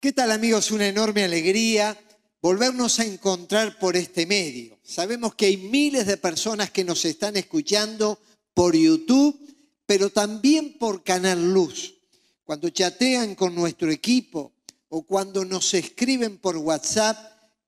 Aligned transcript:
¿Qué 0.00 0.14
tal 0.14 0.32
amigos? 0.32 0.70
Una 0.70 0.88
enorme 0.88 1.24
alegría 1.24 1.94
volvernos 2.40 2.98
a 3.00 3.04
encontrar 3.04 3.78
por 3.78 3.98
este 3.98 4.24
medio. 4.24 4.78
Sabemos 4.82 5.34
que 5.34 5.44
hay 5.44 5.58
miles 5.58 6.06
de 6.06 6.16
personas 6.16 6.70
que 6.70 6.84
nos 6.84 7.04
están 7.04 7.36
escuchando 7.36 8.18
por 8.54 8.74
YouTube, 8.74 9.38
pero 9.84 10.08
también 10.08 10.78
por 10.78 11.04
Canal 11.04 11.52
Luz. 11.52 11.96
Cuando 12.44 12.70
chatean 12.70 13.34
con 13.34 13.54
nuestro 13.54 13.90
equipo 13.90 14.54
o 14.88 15.02
cuando 15.02 15.44
nos 15.44 15.74
escriben 15.74 16.38
por 16.38 16.56
WhatsApp, 16.56 17.18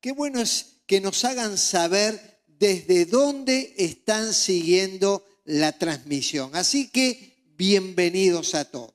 qué 0.01 0.13
bueno 0.13 0.41
es 0.41 0.77
que 0.87 1.03
nos 1.03 1.27
hagan 1.27 1.59
saber 1.59 2.41
desde 2.47 3.05
dónde 3.05 3.75
están 3.77 4.33
siguiendo 4.33 5.23
la 5.45 5.77
transmisión. 5.79 6.57
Así 6.57 6.89
que 6.89 7.45
bienvenidos 7.59 8.55
a 8.55 8.65
todos. 8.65 8.95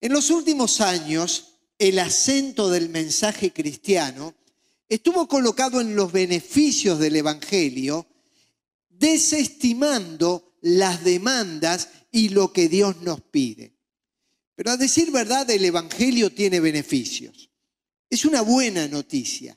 En 0.00 0.14
los 0.14 0.30
últimos 0.30 0.80
años, 0.80 1.47
el 1.78 1.98
acento 2.00 2.70
del 2.70 2.88
mensaje 2.88 3.52
cristiano 3.52 4.34
estuvo 4.88 5.28
colocado 5.28 5.80
en 5.80 5.94
los 5.94 6.10
beneficios 6.10 6.98
del 6.98 7.16
Evangelio, 7.16 8.06
desestimando 8.88 10.56
las 10.60 11.04
demandas 11.04 11.88
y 12.10 12.30
lo 12.30 12.52
que 12.52 12.68
Dios 12.68 13.00
nos 13.02 13.20
pide. 13.20 13.76
Pero 14.56 14.72
a 14.72 14.76
decir 14.76 15.12
verdad, 15.12 15.48
el 15.50 15.64
Evangelio 15.64 16.30
tiene 16.32 16.58
beneficios. 16.58 17.50
Es 18.10 18.24
una 18.24 18.40
buena 18.40 18.88
noticia. 18.88 19.56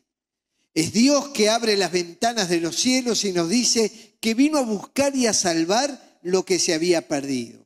Es 0.73 0.93
Dios 0.93 1.29
que 1.29 1.49
abre 1.49 1.75
las 1.75 1.91
ventanas 1.91 2.49
de 2.49 2.59
los 2.59 2.75
cielos 2.75 3.25
y 3.25 3.33
nos 3.33 3.49
dice 3.49 4.17
que 4.21 4.35
vino 4.35 4.59
a 4.59 4.63
buscar 4.63 5.15
y 5.15 5.25
a 5.25 5.33
salvar 5.33 6.19
lo 6.21 6.45
que 6.45 6.59
se 6.59 6.73
había 6.73 7.07
perdido. 7.07 7.65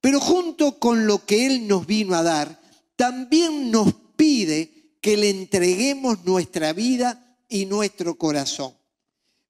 Pero 0.00 0.20
junto 0.20 0.78
con 0.78 1.06
lo 1.06 1.26
que 1.26 1.46
Él 1.46 1.66
nos 1.66 1.86
vino 1.86 2.14
a 2.14 2.22
dar, 2.22 2.61
también 3.02 3.72
nos 3.72 3.92
pide 4.14 4.96
que 5.00 5.16
le 5.16 5.28
entreguemos 5.28 6.24
nuestra 6.24 6.72
vida 6.72 7.36
y 7.48 7.66
nuestro 7.66 8.16
corazón. 8.16 8.78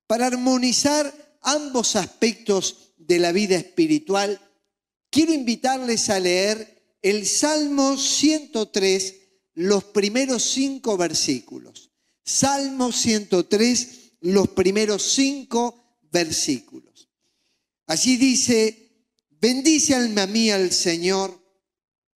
Para 0.06 0.28
armonizar 0.28 1.36
ambos 1.42 1.94
aspectos 1.94 2.94
de 2.96 3.18
la 3.18 3.30
vida 3.30 3.56
espiritual, 3.56 4.40
quiero 5.10 5.34
invitarles 5.34 6.08
a 6.08 6.18
leer 6.18 6.96
el 7.02 7.27
Salmo 7.27 7.98
103, 7.98 9.16
los 9.52 9.84
primeros 9.84 10.44
cinco 10.44 10.96
versículos. 10.96 11.90
Salmo 12.24 12.90
103, 12.90 14.12
los 14.20 14.48
primeros 14.48 15.02
cinco 15.02 15.98
versículos. 16.10 17.10
Allí 17.86 18.16
dice, 18.16 19.05
bendice 19.28 19.94
alma 19.94 20.27
mía 20.27 20.55
al 20.55 20.72
Señor 20.72 21.41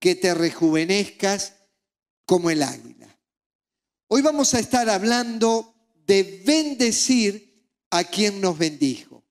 que 0.00 0.14
te 0.14 0.34
rejuvenezcas 0.34 1.54
como 2.24 2.50
el 2.50 2.62
águila. 2.62 3.18
Hoy 4.08 4.22
vamos 4.22 4.54
a 4.54 4.58
estar 4.58 4.88
hablando 4.88 5.74
de 6.06 6.42
bendecir 6.44 7.68
a 7.90 8.02
quien 8.02 8.40
nos 8.40 8.58
bendijo. 8.58 9.22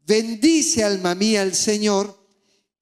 Bendice 0.00 0.82
alma 0.82 1.14
mía 1.14 1.42
al 1.42 1.54
Señor 1.54 2.28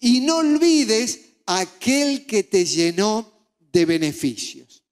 y 0.00 0.20
no 0.20 0.38
olvides 0.38 1.20
aquel 1.46 2.26
que 2.26 2.42
te 2.42 2.64
llenó 2.64 3.30
de 3.60 3.84
beneficios. 3.84 4.82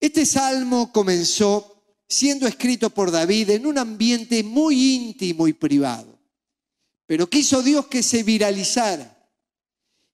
Este 0.00 0.26
salmo 0.26 0.92
comenzó 0.92 1.84
siendo 2.08 2.46
escrito 2.46 2.90
por 2.90 3.10
David 3.10 3.50
en 3.50 3.66
un 3.66 3.78
ambiente 3.78 4.42
muy 4.42 4.94
íntimo 4.94 5.46
y 5.46 5.52
privado, 5.52 6.18
pero 7.06 7.28
quiso 7.28 7.62
Dios 7.62 7.86
que 7.86 8.02
se 8.02 8.22
viralizara 8.22 9.17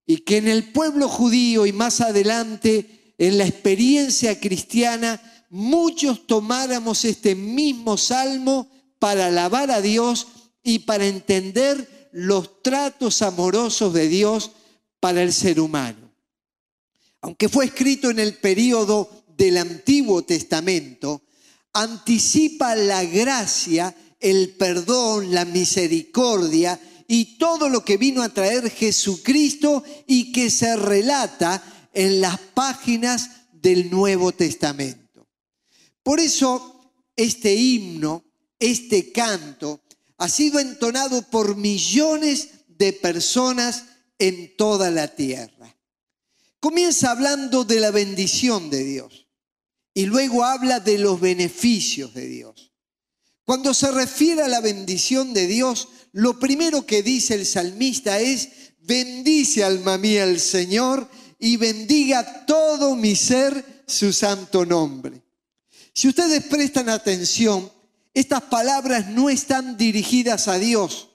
y 0.06 0.18
que 0.18 0.38
en 0.38 0.48
el 0.48 0.72
pueblo 0.72 1.08
judío 1.08 1.66
y 1.66 1.72
más 1.72 2.00
adelante 2.00 3.14
en 3.18 3.38
la 3.38 3.46
experiencia 3.46 4.38
cristiana 4.38 5.20
muchos 5.50 6.26
tomáramos 6.26 7.04
este 7.04 7.34
mismo 7.34 7.96
salmo 7.96 8.68
para 8.98 9.26
alabar 9.26 9.70
a 9.70 9.80
Dios 9.80 10.26
y 10.62 10.80
para 10.80 11.06
entender 11.06 12.08
los 12.12 12.62
tratos 12.62 13.22
amorosos 13.22 13.92
de 13.92 14.08
Dios 14.08 14.50
para 15.00 15.22
el 15.22 15.32
ser 15.32 15.60
humano. 15.60 16.12
Aunque 17.20 17.48
fue 17.48 17.66
escrito 17.66 18.10
en 18.10 18.18
el 18.18 18.34
periodo 18.34 19.24
del 19.36 19.56
Antiguo 19.58 20.22
Testamento, 20.22 21.22
anticipa 21.72 22.74
la 22.76 23.04
gracia, 23.04 23.94
el 24.20 24.50
perdón, 24.50 25.32
la 25.34 25.44
misericordia 25.44 26.78
y 27.06 27.36
todo 27.38 27.68
lo 27.68 27.84
que 27.84 27.96
vino 27.96 28.22
a 28.22 28.28
traer 28.28 28.70
Jesucristo 28.70 29.82
y 30.06 30.32
que 30.32 30.50
se 30.50 30.76
relata 30.76 31.62
en 31.92 32.20
las 32.20 32.38
páginas 32.38 33.30
del 33.52 33.90
Nuevo 33.90 34.32
Testamento. 34.32 35.26
Por 36.02 36.20
eso 36.20 36.92
este 37.16 37.54
himno, 37.54 38.24
este 38.58 39.12
canto, 39.12 39.80
ha 40.18 40.28
sido 40.28 40.60
entonado 40.60 41.22
por 41.30 41.56
millones 41.56 42.50
de 42.68 42.92
personas 42.92 43.84
en 44.18 44.56
toda 44.56 44.90
la 44.90 45.08
tierra. 45.08 45.76
Comienza 46.60 47.10
hablando 47.10 47.64
de 47.64 47.80
la 47.80 47.90
bendición 47.90 48.70
de 48.70 48.84
Dios 48.84 49.26
y 49.92 50.06
luego 50.06 50.44
habla 50.44 50.80
de 50.80 50.98
los 50.98 51.20
beneficios 51.20 52.14
de 52.14 52.26
Dios. 52.26 52.63
Cuando 53.44 53.74
se 53.74 53.90
refiere 53.90 54.42
a 54.42 54.48
la 54.48 54.60
bendición 54.60 55.34
de 55.34 55.46
Dios, 55.46 55.88
lo 56.12 56.38
primero 56.38 56.86
que 56.86 57.02
dice 57.02 57.34
el 57.34 57.44
salmista 57.44 58.18
es, 58.18 58.48
bendice 58.80 59.64
alma 59.64 59.98
mía 59.98 60.22
al 60.22 60.40
Señor 60.40 61.08
y 61.38 61.56
bendiga 61.56 62.46
todo 62.46 62.96
mi 62.96 63.14
ser 63.16 63.84
su 63.86 64.12
santo 64.12 64.64
nombre. 64.64 65.22
Si 65.92 66.08
ustedes 66.08 66.44
prestan 66.44 66.88
atención, 66.88 67.70
estas 68.14 68.42
palabras 68.42 69.08
no 69.08 69.28
están 69.28 69.76
dirigidas 69.76 70.48
a 70.48 70.58
Dios, 70.58 71.10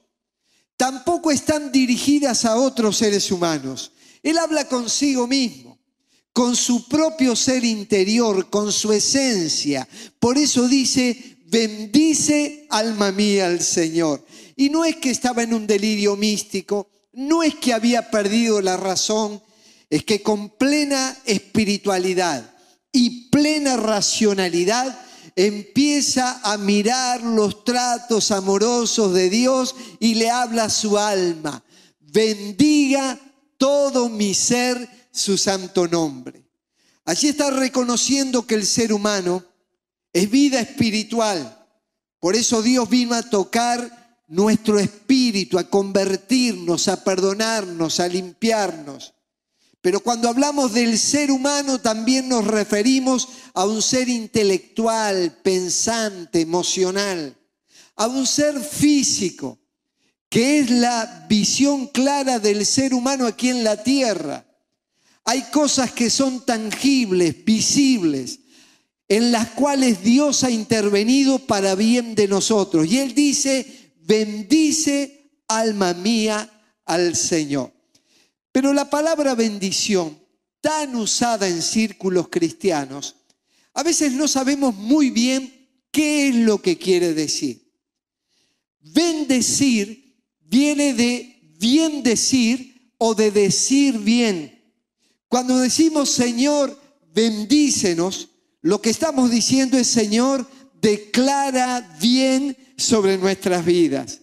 tampoco 0.78 1.32
están 1.32 1.72
dirigidas 1.72 2.46
a 2.46 2.58
otros 2.58 2.98
seres 2.98 3.32
humanos. 3.32 3.92
Él 4.22 4.38
habla 4.38 4.68
consigo 4.68 5.26
mismo, 5.26 5.80
con 6.32 6.56
su 6.56 6.88
propio 6.88 7.36
ser 7.36 7.64
interior, 7.66 8.50
con 8.50 8.72
su 8.72 8.94
esencia. 8.94 9.88
Por 10.20 10.38
eso 10.38 10.68
dice, 10.68 11.39
bendice 11.50 12.68
alma 12.70 13.12
mía 13.12 13.48
al 13.48 13.62
Señor. 13.62 14.26
Y 14.56 14.70
no 14.70 14.86
es 14.86 14.98
que 14.98 15.10
estaba 15.10 15.44
en 15.44 15.54
un 15.54 15.66
delirio 15.66 16.16
místico, 16.16 16.90
no 17.14 17.44
es 17.44 17.56
que 17.56 17.74
había 17.74 18.12
perdido 18.12 18.62
la 18.62 18.78
razón, 18.78 19.42
es 19.90 20.04
que 20.04 20.22
con 20.22 20.50
plena 20.50 21.18
espiritualidad 21.26 22.54
y 22.92 23.30
plena 23.30 23.78
racionalidad 23.78 25.00
empieza 25.36 26.40
a 26.44 26.58
mirar 26.58 27.24
los 27.24 27.64
tratos 27.64 28.32
amorosos 28.32 29.14
de 29.14 29.30
Dios 29.30 29.76
y 30.00 30.16
le 30.16 30.30
habla 30.30 30.66
a 30.66 30.70
su 30.70 30.98
alma. 30.98 31.64
Bendiga 32.00 33.20
todo 33.58 34.10
mi 34.10 34.34
ser 34.34 35.08
su 35.12 35.38
santo 35.38 35.88
nombre. 35.88 36.46
Allí 37.06 37.30
está 37.30 37.50
reconociendo 37.50 38.46
que 38.46 38.56
el 38.56 38.66
ser 38.66 38.94
humano 38.94 39.44
es 40.14 40.30
vida 40.30 40.60
espiritual. 40.60 41.56
Por 42.20 42.36
eso 42.36 42.62
Dios 42.62 42.90
vino 42.90 43.16
a 43.16 43.24
tocar 43.24 44.24
nuestro 44.28 44.80
espíritu, 44.80 45.58
a 45.58 45.70
convertirnos, 45.70 46.88
a 46.88 47.04
perdonarnos, 47.04 48.00
a 48.00 48.08
limpiarnos. 48.08 49.14
Pero 49.82 50.02
cuando 50.02 50.28
hablamos 50.28 50.74
del 50.74 51.00
ser 51.00 51.32
humano 51.32 51.80
también 51.80 52.28
nos 52.28 52.46
referimos 52.46 53.30
a 53.54 53.66
un 53.66 53.82
ser 53.82 54.10
intelectual, 54.10 55.38
pensante, 55.42 56.42
emocional, 56.42 57.36
a 57.96 58.08
un 58.08 58.28
ser 58.28 58.60
físico, 58.60 59.58
que 60.30 60.60
es 60.60 60.70
la 60.70 61.26
visión 61.30 61.88
clara 61.88 62.40
del 62.40 62.66
ser 62.66 62.94
humano 62.94 63.26
aquí 63.26 63.50
en 63.50 63.64
la 63.64 63.82
tierra. 63.82 64.46
Hay 65.24 65.44
cosas 65.44 65.92
que 65.92 66.10
son 66.10 66.46
tangibles, 66.46 67.44
visibles, 67.46 68.40
en 69.10 69.32
las 69.32 69.50
cuales 69.50 70.04
Dios 70.04 70.44
ha 70.44 70.52
intervenido 70.52 71.40
para 71.40 71.74
bien 71.74 72.14
de 72.14 72.28
nosotros. 72.28 72.88
Y 72.88 73.00
Él 73.00 73.16
dice, 73.16 73.92
bendice 74.02 75.32
alma 75.48 75.96
mía 75.96 76.48
al 76.86 77.16
Señor. 77.16 77.74
Pero 78.52 78.72
la 78.72 78.90
palabra 78.90 79.34
bendición, 79.34 80.18
tan 80.62 80.96
usada 80.96 81.48
en 81.48 81.62
círculos 81.62 82.30
cristianos, 82.30 83.16
A 83.74 83.84
veces 83.84 84.12
no 84.12 84.28
sabemos 84.28 84.76
muy 84.76 85.10
bien 85.10 85.70
qué 85.92 86.28
es 86.28 86.36
lo 86.36 86.62
que 86.62 86.78
quiere 86.78 87.14
decir. 87.14 87.72
Bendecir 88.80 90.18
viene 90.42 90.94
de 90.94 91.54
bien 91.60 92.04
decir 92.04 92.94
o 92.98 93.16
de 93.16 93.32
decir 93.32 94.00
bien. 94.00 94.60
Cuando 95.30 95.60
decimos 95.60 96.10
Señor, 96.10 96.78
bendícenos, 97.14 98.29
lo 98.62 98.82
que 98.82 98.90
estamos 98.90 99.32
diciendo 99.32 99.78
es 99.78 99.88
Señor, 99.88 100.46
declara 100.82 101.98
bien 102.00 102.58
sobre 102.78 103.18
nuestras 103.18 103.66
vidas. 103.66 104.22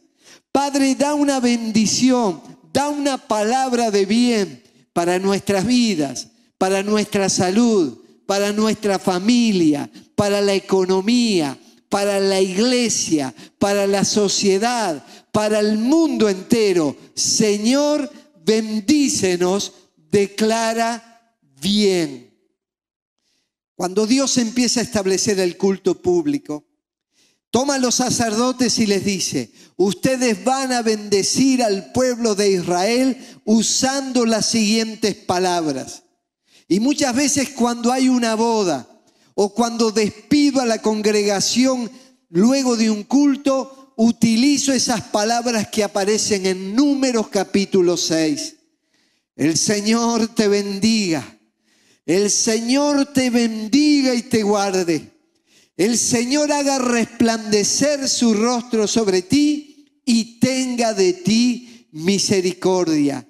Padre, 0.52 0.94
da 0.94 1.14
una 1.14 1.40
bendición, 1.40 2.42
da 2.72 2.88
una 2.88 3.18
palabra 3.18 3.90
de 3.90 4.06
bien 4.06 4.62
para 4.92 5.18
nuestras 5.18 5.66
vidas, 5.66 6.28
para 6.58 6.82
nuestra 6.82 7.28
salud, 7.28 7.98
para 8.26 8.52
nuestra 8.52 8.98
familia, 8.98 9.90
para 10.14 10.40
la 10.40 10.54
economía, 10.54 11.58
para 11.88 12.18
la 12.20 12.40
iglesia, 12.40 13.34
para 13.58 13.86
la 13.86 14.04
sociedad, 14.04 15.04
para 15.32 15.60
el 15.60 15.78
mundo 15.78 16.28
entero. 16.28 16.96
Señor, 17.14 18.10
bendícenos, 18.44 19.72
declara 20.10 21.32
bien. 21.60 22.35
Cuando 23.76 24.06
Dios 24.06 24.38
empieza 24.38 24.80
a 24.80 24.82
establecer 24.82 25.38
el 25.38 25.58
culto 25.58 26.00
público, 26.00 26.64
toma 27.50 27.74
a 27.74 27.78
los 27.78 27.96
sacerdotes 27.96 28.78
y 28.78 28.86
les 28.86 29.04
dice, 29.04 29.52
ustedes 29.76 30.42
van 30.44 30.72
a 30.72 30.80
bendecir 30.80 31.62
al 31.62 31.92
pueblo 31.92 32.34
de 32.34 32.52
Israel 32.52 33.18
usando 33.44 34.24
las 34.24 34.46
siguientes 34.46 35.14
palabras. 35.14 36.04
Y 36.68 36.80
muchas 36.80 37.14
veces 37.14 37.50
cuando 37.50 37.92
hay 37.92 38.08
una 38.08 38.34
boda 38.34 38.88
o 39.34 39.52
cuando 39.52 39.92
despido 39.92 40.62
a 40.62 40.66
la 40.66 40.80
congregación 40.80 41.90
luego 42.30 42.78
de 42.78 42.90
un 42.90 43.04
culto, 43.04 43.92
utilizo 43.96 44.72
esas 44.72 45.02
palabras 45.02 45.68
que 45.68 45.84
aparecen 45.84 46.46
en 46.46 46.74
Números 46.74 47.28
capítulo 47.28 47.98
6. 47.98 48.56
El 49.36 49.58
Señor 49.58 50.28
te 50.28 50.48
bendiga. 50.48 51.35
El 52.06 52.30
Señor 52.30 53.12
te 53.12 53.30
bendiga 53.30 54.14
y 54.14 54.22
te 54.22 54.44
guarde. 54.44 55.10
El 55.76 55.98
Señor 55.98 56.52
haga 56.52 56.78
resplandecer 56.78 58.08
su 58.08 58.32
rostro 58.32 58.86
sobre 58.86 59.22
ti 59.22 60.00
y 60.04 60.38
tenga 60.38 60.94
de 60.94 61.12
ti 61.12 61.88
misericordia. 61.90 63.28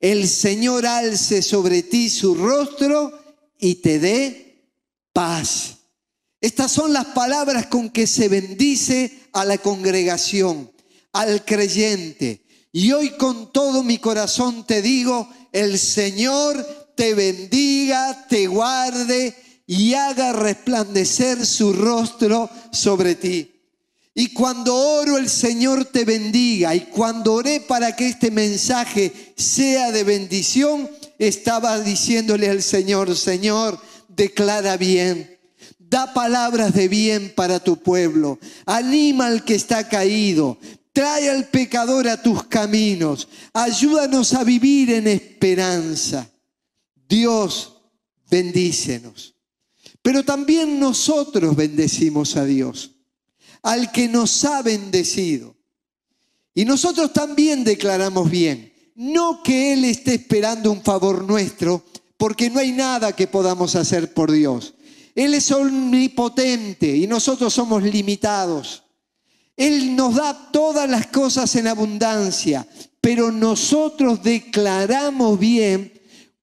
El 0.00 0.26
Señor 0.28 0.86
alce 0.86 1.42
sobre 1.42 1.82
ti 1.82 2.08
su 2.08 2.34
rostro 2.34 3.12
y 3.58 3.76
te 3.76 3.98
dé 3.98 4.64
paz. 5.12 5.76
Estas 6.40 6.72
son 6.72 6.94
las 6.94 7.06
palabras 7.06 7.66
con 7.66 7.90
que 7.90 8.06
se 8.06 8.28
bendice 8.28 9.28
a 9.32 9.44
la 9.44 9.58
congregación, 9.58 10.72
al 11.12 11.44
creyente. 11.44 12.46
Y 12.72 12.92
hoy 12.92 13.10
con 13.10 13.52
todo 13.52 13.82
mi 13.82 13.98
corazón 13.98 14.66
te 14.66 14.80
digo, 14.80 15.28
el 15.52 15.78
Señor 15.78 16.85
te 16.96 17.14
bendiga, 17.14 18.26
te 18.28 18.48
guarde 18.48 19.34
y 19.66 19.94
haga 19.94 20.32
resplandecer 20.32 21.44
su 21.46 21.72
rostro 21.72 22.50
sobre 22.72 23.14
ti. 23.14 23.52
Y 24.18 24.28
cuando 24.28 24.74
oro 24.74 25.18
el 25.18 25.28
Señor 25.28 25.84
te 25.84 26.06
bendiga. 26.06 26.74
Y 26.74 26.80
cuando 26.86 27.34
oré 27.34 27.60
para 27.60 27.94
que 27.94 28.08
este 28.08 28.30
mensaje 28.30 29.12
sea 29.36 29.92
de 29.92 30.04
bendición, 30.04 30.90
estaba 31.18 31.78
diciéndole 31.80 32.48
al 32.48 32.62
Señor, 32.62 33.14
Señor, 33.14 33.78
declara 34.08 34.78
bien. 34.78 35.38
Da 35.78 36.14
palabras 36.14 36.72
de 36.72 36.88
bien 36.88 37.30
para 37.36 37.60
tu 37.60 37.76
pueblo. 37.76 38.38
Anima 38.64 39.26
al 39.26 39.44
que 39.44 39.54
está 39.54 39.86
caído. 39.86 40.58
Trae 40.94 41.28
al 41.28 41.48
pecador 41.48 42.08
a 42.08 42.22
tus 42.22 42.44
caminos. 42.44 43.28
Ayúdanos 43.52 44.32
a 44.32 44.44
vivir 44.44 44.92
en 44.92 45.08
esperanza. 45.08 46.26
Dios, 47.08 47.74
bendícenos. 48.30 49.34
Pero 50.02 50.24
también 50.24 50.78
nosotros 50.78 51.56
bendecimos 51.56 52.36
a 52.36 52.44
Dios 52.44 52.92
al 53.62 53.90
que 53.90 54.06
nos 54.06 54.44
ha 54.44 54.62
bendecido. 54.62 55.56
Y 56.54 56.64
nosotros 56.64 57.12
también 57.12 57.64
declaramos 57.64 58.30
bien, 58.30 58.72
no 58.94 59.42
que 59.42 59.72
Él 59.72 59.84
esté 59.84 60.14
esperando 60.14 60.70
un 60.70 60.82
favor 60.82 61.24
nuestro, 61.24 61.84
porque 62.16 62.48
no 62.48 62.60
hay 62.60 62.70
nada 62.70 63.14
que 63.14 63.26
podamos 63.26 63.74
hacer 63.74 64.14
por 64.14 64.30
Dios. 64.30 64.74
Él 65.16 65.34
es 65.34 65.50
omnipotente 65.50 66.96
y 66.96 67.08
nosotros 67.08 67.52
somos 67.52 67.82
limitados. 67.82 68.84
Él 69.56 69.96
nos 69.96 70.14
da 70.14 70.50
todas 70.52 70.88
las 70.88 71.08
cosas 71.08 71.56
en 71.56 71.66
abundancia, 71.66 72.68
pero 73.00 73.32
nosotros 73.32 74.22
declaramos 74.22 75.38
bien 75.40 75.95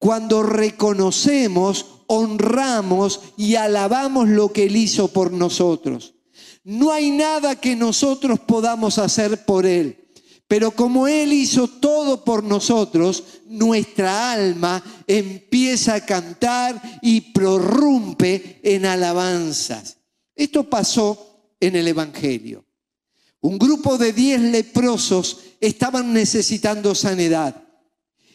cuando 0.03 0.43
reconocemos, 0.43 1.85
honramos 2.07 3.21
y 3.37 3.55
alabamos 3.55 4.27
lo 4.27 4.51
que 4.51 4.65
Él 4.65 4.75
hizo 4.75 5.07
por 5.07 5.31
nosotros. 5.31 6.15
No 6.65 6.91
hay 6.91 7.09
nada 7.09 7.55
que 7.55 7.77
nosotros 7.77 8.37
podamos 8.41 8.97
hacer 8.97 9.45
por 9.45 9.65
Él. 9.65 10.11
Pero 10.45 10.71
como 10.71 11.07
Él 11.07 11.31
hizo 11.31 11.69
todo 11.69 12.25
por 12.25 12.43
nosotros, 12.43 13.23
nuestra 13.47 14.33
alma 14.33 14.83
empieza 15.07 15.93
a 15.93 16.05
cantar 16.05 16.99
y 17.01 17.21
prorrumpe 17.31 18.59
en 18.61 18.85
alabanzas. 18.85 19.99
Esto 20.35 20.69
pasó 20.69 21.55
en 21.61 21.77
el 21.77 21.87
Evangelio. 21.87 22.65
Un 23.39 23.57
grupo 23.57 23.97
de 23.97 24.11
diez 24.11 24.41
leprosos 24.41 25.39
estaban 25.61 26.11
necesitando 26.11 26.93
sanidad. 26.93 27.63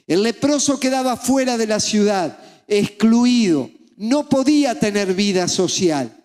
El 0.08 0.22
leproso 0.22 0.80
quedaba 0.80 1.18
fuera 1.18 1.58
de 1.58 1.66
la 1.66 1.80
ciudad, 1.80 2.38
excluido, 2.66 3.70
no 3.98 4.28
podía 4.28 4.80
tener 4.80 5.12
vida 5.14 5.46
social. 5.48 6.24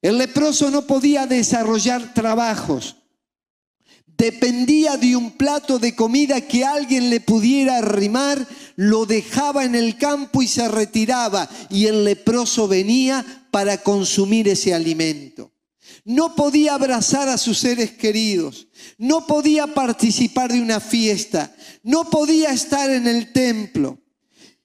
El 0.00 0.16
leproso 0.16 0.70
no 0.70 0.86
podía 0.86 1.26
desarrollar 1.26 2.14
trabajos. 2.14 2.96
Dependía 4.06 4.96
de 4.96 5.14
un 5.14 5.32
plato 5.32 5.78
de 5.78 5.94
comida 5.94 6.40
que 6.40 6.64
alguien 6.64 7.10
le 7.10 7.20
pudiera 7.20 7.76
arrimar, 7.76 8.48
lo 8.76 9.04
dejaba 9.04 9.64
en 9.64 9.74
el 9.74 9.98
campo 9.98 10.40
y 10.40 10.48
se 10.48 10.66
retiraba 10.66 11.48
y 11.68 11.86
el 11.86 12.04
leproso 12.04 12.66
venía 12.66 13.24
para 13.50 13.82
consumir 13.82 14.48
ese 14.48 14.72
alimento. 14.72 15.52
No 16.04 16.34
podía 16.34 16.74
abrazar 16.74 17.28
a 17.28 17.38
sus 17.38 17.58
seres 17.58 17.92
queridos, 17.92 18.68
no 18.96 19.26
podía 19.26 19.66
participar 19.66 20.52
de 20.52 20.60
una 20.60 20.80
fiesta, 20.80 21.54
no 21.82 22.08
podía 22.10 22.50
estar 22.50 22.90
en 22.90 23.06
el 23.06 23.32
templo. 23.32 23.98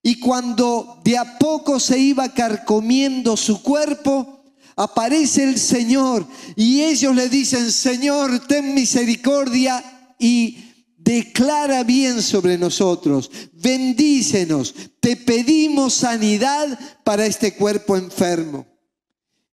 Y 0.01 0.19
cuando 0.19 1.01
de 1.03 1.17
a 1.17 1.37
poco 1.37 1.79
se 1.79 1.97
iba 1.97 2.33
carcomiendo 2.33 3.37
su 3.37 3.61
cuerpo, 3.61 4.43
aparece 4.75 5.43
el 5.43 5.57
Señor 5.57 6.27
y 6.55 6.81
ellos 6.81 7.15
le 7.15 7.29
dicen, 7.29 7.71
Señor, 7.71 8.47
ten 8.47 8.73
misericordia 8.73 9.83
y 10.19 10.57
declara 10.97 11.83
bien 11.83 12.21
sobre 12.21 12.57
nosotros, 12.57 13.29
bendícenos, 13.53 14.73
te 14.99 15.17
pedimos 15.17 15.93
sanidad 15.93 16.79
para 17.03 17.25
este 17.25 17.55
cuerpo 17.55 17.97
enfermo. 17.97 18.72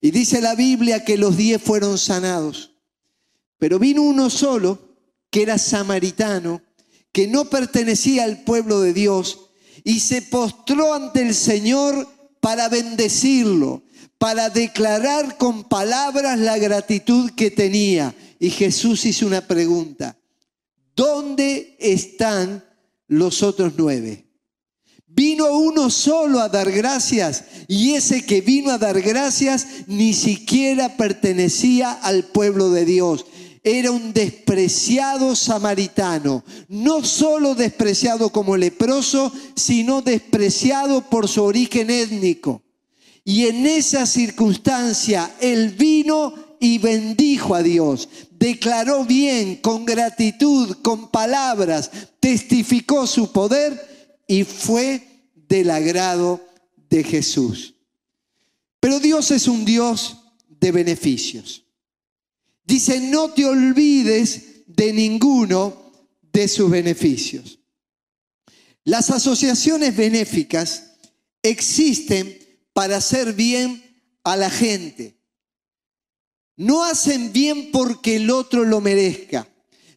Y 0.00 0.10
dice 0.10 0.40
la 0.40 0.54
Biblia 0.54 1.04
que 1.04 1.18
los 1.18 1.36
diez 1.36 1.60
fueron 1.60 1.98
sanados, 1.98 2.72
pero 3.58 3.78
vino 3.78 4.02
uno 4.02 4.30
solo, 4.30 4.96
que 5.30 5.42
era 5.42 5.58
samaritano, 5.58 6.62
que 7.12 7.28
no 7.28 7.50
pertenecía 7.50 8.24
al 8.24 8.44
pueblo 8.44 8.80
de 8.80 8.92
Dios, 8.92 9.50
y 9.84 10.00
se 10.00 10.22
postró 10.22 10.94
ante 10.94 11.22
el 11.22 11.34
Señor 11.34 12.08
para 12.40 12.68
bendecirlo 12.68 13.82
para 14.20 14.50
declarar 14.50 15.38
con 15.38 15.64
palabras 15.64 16.38
la 16.38 16.58
gratitud 16.58 17.30
que 17.30 17.50
tenía. 17.50 18.14
Y 18.38 18.50
Jesús 18.50 19.06
hizo 19.06 19.26
una 19.26 19.46
pregunta. 19.46 20.14
¿Dónde 20.94 21.74
están 21.80 22.62
los 23.06 23.42
otros 23.42 23.72
nueve? 23.78 24.26
Vino 25.20 25.52
uno 25.52 25.90
solo 25.90 26.40
a 26.40 26.48
dar 26.48 26.72
gracias 26.72 27.44
y 27.68 27.92
ese 27.92 28.24
que 28.24 28.40
vino 28.40 28.70
a 28.70 28.78
dar 28.78 29.02
gracias 29.02 29.66
ni 29.86 30.14
siquiera 30.14 30.96
pertenecía 30.96 31.92
al 31.92 32.24
pueblo 32.24 32.70
de 32.70 32.86
Dios. 32.86 33.26
Era 33.62 33.90
un 33.90 34.14
despreciado 34.14 35.36
samaritano, 35.36 36.42
no 36.68 37.04
solo 37.04 37.54
despreciado 37.54 38.30
como 38.30 38.56
leproso, 38.56 39.30
sino 39.56 40.00
despreciado 40.00 41.02
por 41.10 41.28
su 41.28 41.42
origen 41.42 41.90
étnico. 41.90 42.62
Y 43.22 43.44
en 43.44 43.66
esa 43.66 44.06
circunstancia 44.06 45.30
él 45.38 45.68
vino 45.68 46.32
y 46.60 46.78
bendijo 46.78 47.54
a 47.54 47.62
Dios, 47.62 48.08
declaró 48.38 49.04
bien, 49.04 49.56
con 49.56 49.84
gratitud, 49.84 50.78
con 50.80 51.10
palabras, 51.10 51.90
testificó 52.20 53.06
su 53.06 53.32
poder 53.32 53.90
y 54.26 54.44
fue 54.44 55.09
del 55.50 55.68
agrado 55.70 56.40
de 56.88 57.02
Jesús. 57.04 57.74
Pero 58.78 59.00
Dios 59.00 59.30
es 59.32 59.48
un 59.48 59.64
Dios 59.64 60.16
de 60.48 60.72
beneficios. 60.72 61.66
Dice, 62.64 63.00
no 63.00 63.32
te 63.32 63.44
olvides 63.44 64.64
de 64.66 64.92
ninguno 64.92 65.92
de 66.32 66.46
sus 66.46 66.70
beneficios. 66.70 67.58
Las 68.84 69.10
asociaciones 69.10 69.94
benéficas 69.96 70.92
existen 71.42 72.38
para 72.72 72.98
hacer 72.98 73.34
bien 73.34 73.82
a 74.22 74.36
la 74.36 74.50
gente. 74.50 75.18
No 76.56 76.84
hacen 76.84 77.32
bien 77.32 77.72
porque 77.72 78.16
el 78.16 78.30
otro 78.30 78.64
lo 78.64 78.80
merezca, 78.80 79.48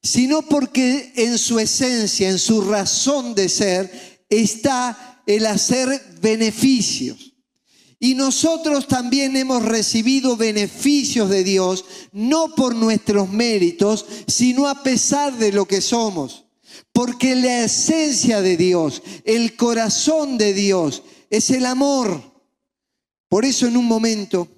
sino 0.02 0.42
porque 0.42 1.14
en 1.16 1.38
su 1.38 1.60
esencia, 1.60 2.30
en 2.30 2.40
su 2.40 2.62
razón 2.62 3.36
de 3.36 3.50
ser, 3.50 4.26
está 4.30 5.13
el 5.26 5.46
hacer 5.46 6.02
beneficios. 6.22 7.34
Y 8.00 8.16
nosotros 8.16 8.88
también 8.90 9.38
hemos 9.38 9.64
recibido 9.64 10.36
beneficios 10.36 11.30
de 11.30 11.44
Dios, 11.46 11.86
no 12.12 12.54
por 12.54 12.76
nuestros 12.76 13.30
méritos, 13.30 14.06
sino 14.28 14.68
a 14.68 14.84
pesar 14.84 15.38
de 15.38 15.54
lo 15.54 15.66
que 15.66 15.80
somos. 15.80 16.44
Porque 16.92 17.36
la 17.36 17.64
esencia 17.64 18.42
de 18.42 18.58
Dios, 18.58 19.02
el 19.24 19.56
corazón 19.56 20.38
de 20.38 20.54
Dios, 20.54 21.04
es 21.30 21.50
el 21.50 21.66
amor. 21.66 22.22
Por 23.30 23.46
eso 23.46 23.68
en 23.68 23.78
un 23.78 23.86
momento 23.86 24.50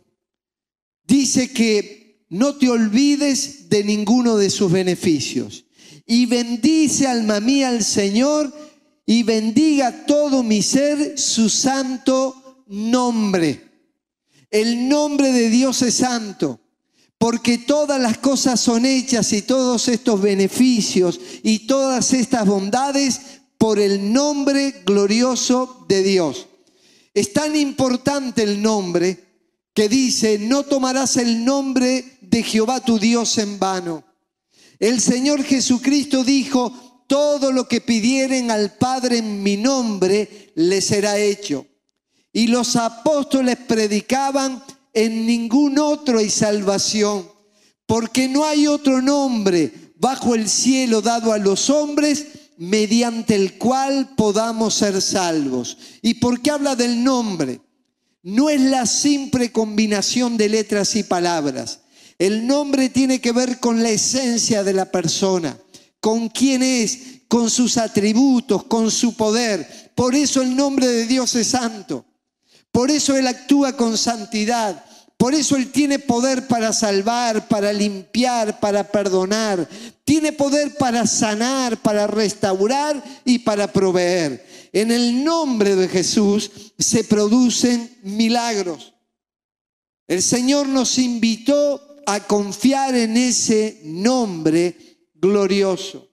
dice 1.08 1.52
que 1.54 2.26
no 2.30 2.56
te 2.56 2.70
olvides 2.70 3.70
de 3.70 3.84
ninguno 3.84 4.38
de 4.38 4.50
sus 4.50 4.72
beneficios. 4.72 5.66
Y 6.08 6.26
bendice 6.26 7.08
alma 7.08 7.40
mía 7.40 7.70
al 7.70 7.84
Señor 7.84 8.52
y 9.06 9.24
bendiga 9.24 10.06
todo 10.06 10.44
mi 10.44 10.62
ser 10.62 11.18
su 11.20 11.50
santo 11.50 12.64
nombre. 12.68 13.62
El 14.50 14.88
nombre 14.90 15.32
de 15.32 15.50
Dios 15.50 15.82
es 15.82 15.96
santo, 15.96 16.60
porque 17.18 17.58
todas 17.60 18.00
las 18.02 18.18
cosas 18.18 18.60
son 18.60 18.86
hechas 18.86 19.32
y 19.34 19.42
todos 19.42 19.88
estos 19.88 20.22
beneficios 20.22 21.20
y 21.44 21.68
todas 21.68 22.14
estas 22.14 22.46
bondades 22.46 23.22
por 23.58 23.80
el 23.80 24.12
nombre 24.12 24.84
glorioso 24.86 25.86
de 25.88 26.04
Dios. 26.04 26.48
Es 27.14 27.34
tan 27.34 27.56
importante 27.56 28.44
el 28.44 28.62
nombre 28.62 29.24
que 29.74 29.90
dice, 29.90 30.40
no 30.40 30.64
tomarás 30.64 31.18
el 31.18 31.44
nombre 31.44 32.18
de 32.22 32.44
Jehová 32.44 32.80
tu 32.80 32.98
Dios 32.98 33.38
en 33.38 33.60
vano. 33.60 34.04
El 34.80 35.00
Señor 35.02 35.44
Jesucristo 35.44 36.24
dijo, 36.24 36.74
todo 37.08 37.52
lo 37.52 37.68
que 37.68 37.82
pidieren 37.82 38.52
al 38.52 38.74
Padre 38.78 39.18
en 39.20 39.44
mi 39.44 39.58
nombre 39.58 40.52
le 40.56 40.82
será 40.82 41.18
hecho. 41.18 41.66
Y 42.34 42.48
los 42.48 42.76
apóstoles 42.76 43.58
predicaban, 43.68 44.64
en 44.94 45.26
ningún 45.26 45.80
otro 45.80 46.20
hay 46.20 46.30
salvación, 46.30 47.30
porque 47.86 48.28
no 48.28 48.46
hay 48.46 48.68
otro 48.68 49.02
nombre 49.02 49.72
bajo 49.98 50.36
el 50.36 50.50
cielo 50.50 51.02
dado 51.02 51.32
a 51.32 51.38
los 51.38 51.70
hombres 51.70 52.28
mediante 52.58 53.36
el 53.36 53.58
cual 53.58 54.14
podamos 54.16 54.74
ser 54.74 55.02
salvos. 55.02 55.78
¿Y 56.02 56.16
por 56.16 56.42
qué 56.42 56.52
habla 56.52 56.76
del 56.76 57.04
nombre? 57.04 57.62
No 58.24 58.50
es 58.50 58.62
la 58.62 58.86
simple 58.86 59.52
combinación 59.52 60.38
de 60.38 60.50
letras 60.50 60.96
y 60.96 61.04
palabras. 61.04 61.82
El 62.18 62.48
nombre 62.48 62.90
tiene 62.90 63.20
que 63.20 63.34
ver 63.34 63.60
con 63.60 63.84
la 63.84 63.90
esencia 63.90 64.64
de 64.64 64.74
la 64.74 64.92
persona, 64.92 65.58
con 66.06 66.30
quién 66.30 66.62
es, 66.62 67.00
con 67.28 67.50
sus 67.50 67.80
atributos, 67.80 68.66
con 68.66 68.92
su 68.92 69.16
poder. 69.16 69.92
Por 69.96 70.14
eso 70.14 70.44
el 70.44 70.56
nombre 70.56 70.86
de 70.86 71.08
Dios 71.08 71.34
es 71.34 71.48
santo. 71.48 72.06
Por 72.72 72.92
eso 72.92 73.18
Él 73.18 73.26
actúa 73.26 73.76
con 73.76 73.98
santidad. 73.98 74.86
Por 75.18 75.34
eso 75.34 75.56
Él 75.56 75.72
tiene 75.72 75.98
poder 75.98 76.46
para 76.46 76.74
salvar, 76.74 77.48
para 77.48 77.74
limpiar, 77.74 78.60
para 78.60 78.84
perdonar. 78.84 79.68
Tiene 80.04 80.32
poder 80.32 80.76
para 80.78 81.08
sanar, 81.08 81.82
para 81.82 82.06
restaurar 82.06 83.04
y 83.26 83.40
para 83.40 83.74
proveer. 83.74 84.46
En 84.74 84.92
el 84.92 85.24
nombre 85.24 85.76
de 85.76 85.88
Jesús 85.88 86.52
se 86.78 87.04
producen 87.04 87.98
milagros. 88.04 88.94
El 90.08 90.22
Señor 90.22 90.68
nos 90.68 91.00
invitó 91.00 91.82
a 92.06 92.20
confiar 92.20 92.94
en 92.94 93.18
ese 93.18 93.82
nombre 93.86 94.85
glorioso. 95.28 96.10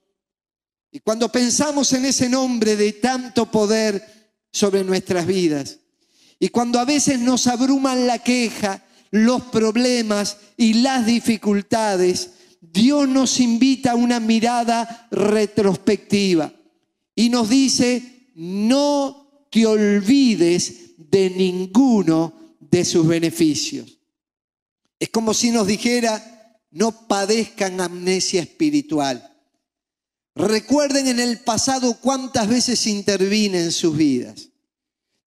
Y 0.91 0.99
cuando 0.99 1.31
pensamos 1.31 1.91
en 1.93 2.05
ese 2.05 2.29
nombre 2.29 2.75
de 2.75 2.93
tanto 2.93 3.49
poder 3.49 4.03
sobre 4.51 4.83
nuestras 4.83 5.25
vidas, 5.25 5.79
y 6.39 6.49
cuando 6.49 6.79
a 6.79 6.85
veces 6.85 7.19
nos 7.19 7.47
abruman 7.47 8.05
la 8.05 8.19
queja, 8.19 8.85
los 9.11 9.43
problemas 9.43 10.37
y 10.57 10.73
las 10.75 11.05
dificultades, 11.05 12.31
Dios 12.59 13.07
nos 13.07 13.39
invita 13.39 13.91
a 13.91 13.95
una 13.95 14.19
mirada 14.19 15.07
retrospectiva 15.11 16.53
y 17.15 17.29
nos 17.29 17.49
dice, 17.49 18.31
no 18.35 19.47
te 19.51 19.65
olvides 19.65 20.95
de 20.97 21.29
ninguno 21.29 22.57
de 22.59 22.83
sus 22.83 23.07
beneficios. 23.07 23.99
Es 24.99 25.09
como 25.09 25.33
si 25.33 25.51
nos 25.51 25.67
dijera, 25.67 26.32
no 26.73 27.07
padezcan 27.07 27.79
amnesia 27.79 28.41
espiritual. 28.41 29.31
Recuerden 30.35 31.07
en 31.07 31.19
el 31.19 31.39
pasado 31.39 31.99
cuántas 32.01 32.47
veces 32.47 32.87
intervine 32.87 33.59
en 33.59 33.71
sus 33.71 33.95
vidas. 33.95 34.49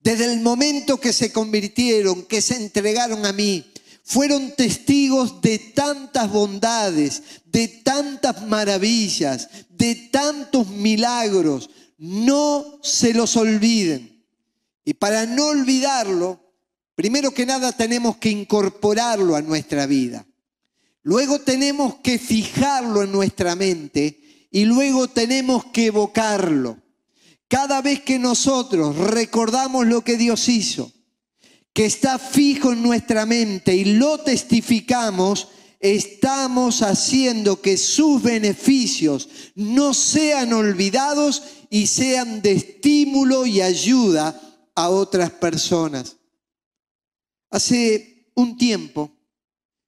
Desde 0.01 0.33
el 0.33 0.41
momento 0.41 0.99
que 0.99 1.13
se 1.13 1.33
convirtieron, 1.33 2.25
que 2.25 2.43
se 2.43 2.57
entregaron 2.57 3.25
a 3.25 3.33
mí, 3.33 3.65
fueron 4.03 4.53
testigos 4.57 5.41
de 5.41 5.59
tantas 5.59 6.31
bondades, 6.31 7.23
de 7.45 7.69
tantas 7.69 8.43
maravillas, 8.47 9.49
de 9.71 9.95
tantos 10.13 10.69
milagros. 10.69 11.71
No 11.99 12.81
se 12.83 13.15
los 13.15 13.37
olviden. 13.37 14.25
Y 14.85 14.95
para 14.95 15.27
no 15.27 15.47
olvidarlo, 15.47 16.41
primero 16.97 17.33
que 17.33 17.47
nada 17.47 17.71
tenemos 17.71 18.17
que 18.17 18.31
incorporarlo 18.31 19.37
a 19.37 19.43
nuestra 19.43 19.87
vida. 19.87 20.27
Luego 21.07 21.39
tenemos 21.39 21.99
que 22.03 22.19
fijarlo 22.19 23.05
en 23.05 23.13
nuestra 23.13 23.55
mente 23.55 24.49
y 24.51 24.65
luego 24.65 25.07
tenemos 25.07 25.67
que 25.67 25.87
evocarlo. 25.87 26.83
Cada 27.47 27.81
vez 27.81 28.01
que 28.01 28.19
nosotros 28.19 28.97
recordamos 28.97 29.87
lo 29.87 30.03
que 30.03 30.17
Dios 30.17 30.49
hizo, 30.49 30.93
que 31.73 31.85
está 31.85 32.19
fijo 32.19 32.73
en 32.73 32.83
nuestra 32.83 33.25
mente 33.25 33.77
y 33.77 33.85
lo 33.85 34.19
testificamos, 34.19 35.47
estamos 35.79 36.83
haciendo 36.83 37.63
que 37.63 37.77
sus 37.77 38.21
beneficios 38.21 39.29
no 39.55 39.95
sean 39.95 40.53
olvidados 40.55 41.41
y 41.71 41.87
sean 41.87 42.43
de 42.43 42.51
estímulo 42.51 43.47
y 43.47 43.61
ayuda 43.61 44.41
a 44.75 44.89
otras 44.89 45.31
personas. 45.31 46.17
Hace 47.49 48.33
un 48.35 48.59
tiempo 48.59 49.16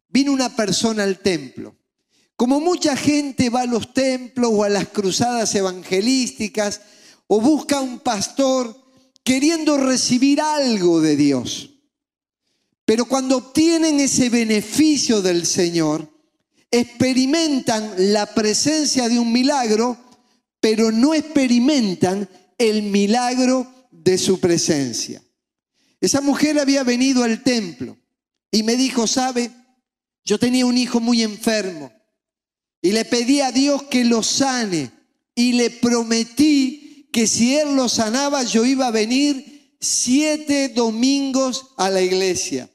vino 0.08 0.32
una 0.32 0.54
persona 0.54 1.02
al 1.02 1.18
templo. 1.18 1.76
Como 2.36 2.60
mucha 2.60 2.96
gente 2.96 3.50
va 3.50 3.62
a 3.62 3.66
los 3.66 3.92
templos 3.92 4.50
o 4.52 4.64
a 4.64 4.68
las 4.68 4.88
cruzadas 4.88 5.54
evangelísticas, 5.54 6.80
o 7.26 7.40
busca 7.40 7.80
un 7.80 8.00
pastor 8.00 8.74
queriendo 9.22 9.76
recibir 9.76 10.40
algo 10.40 11.00
de 11.00 11.16
Dios. 11.16 11.70
Pero 12.84 13.04
cuando 13.04 13.36
obtienen 13.36 14.00
ese 14.00 14.30
beneficio 14.30 15.20
del 15.20 15.44
Señor, 15.44 16.10
experimentan 16.70 17.92
la 18.12 18.26
presencia 18.34 19.08
de 19.08 19.18
un 19.18 19.30
milagro, 19.30 19.98
pero 20.60 20.90
no 20.90 21.12
experimentan 21.12 22.28
el 22.56 22.84
milagro 22.84 23.88
de 23.90 24.16
su 24.16 24.40
presencia. 24.40 25.22
Esa 26.00 26.20
mujer 26.20 26.58
había 26.58 26.82
venido 26.82 27.24
al 27.24 27.42
templo 27.42 27.98
y 28.50 28.62
me 28.62 28.76
dijo, 28.76 29.06
sabe, 29.06 29.50
yo 30.28 30.38
tenía 30.38 30.66
un 30.66 30.76
hijo 30.76 31.00
muy 31.00 31.22
enfermo 31.22 31.90
y 32.82 32.92
le 32.92 33.06
pedí 33.06 33.40
a 33.40 33.50
Dios 33.50 33.84
que 33.84 34.04
lo 34.04 34.22
sane 34.22 34.90
y 35.34 35.54
le 35.54 35.70
prometí 35.70 37.08
que 37.10 37.26
si 37.26 37.56
Él 37.56 37.74
lo 37.74 37.88
sanaba, 37.88 38.42
yo 38.42 38.66
iba 38.66 38.88
a 38.88 38.90
venir 38.90 39.74
siete 39.80 40.68
domingos 40.68 41.68
a 41.78 41.88
la 41.88 42.02
iglesia. 42.02 42.68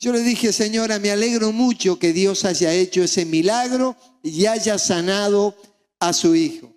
Yo 0.00 0.12
le 0.12 0.24
dije, 0.24 0.52
señora, 0.52 0.98
me 0.98 1.12
alegro 1.12 1.52
mucho 1.52 2.00
que 2.00 2.12
Dios 2.12 2.44
haya 2.44 2.72
hecho 2.72 3.04
ese 3.04 3.24
milagro 3.24 3.96
y 4.24 4.46
haya 4.46 4.76
sanado 4.76 5.56
a 6.00 6.12
su 6.12 6.34
hijo. 6.34 6.74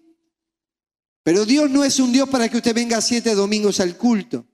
Pero 1.23 1.45
Dios 1.45 1.67
no 1.71 1.83
es 1.83 1.99
un 1.99 2.11
Dios 2.11 2.29
para 2.29 2.47
que 2.47 2.57
usted 2.57 2.75
venga 2.75 3.01
siete 3.01 3.33
domingos 3.33 3.79
al 3.79 3.97
culto. 3.97 4.45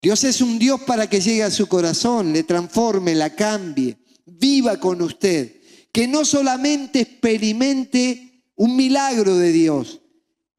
Dios 0.00 0.24
es 0.24 0.40
un 0.40 0.58
Dios 0.58 0.80
para 0.80 1.10
que 1.10 1.20
llegue 1.20 1.42
a 1.42 1.50
su 1.50 1.66
corazón, 1.66 2.32
le 2.32 2.42
transforme, 2.42 3.14
la 3.14 3.36
cambie, 3.36 3.98
viva 4.26 4.78
con 4.78 5.00
usted. 5.00 5.62
Que 5.90 6.06
no 6.06 6.24
solamente 6.26 7.00
experimente 7.00 8.44
un 8.54 8.76
milagro 8.76 9.36
de 9.36 9.52
Dios, 9.52 10.02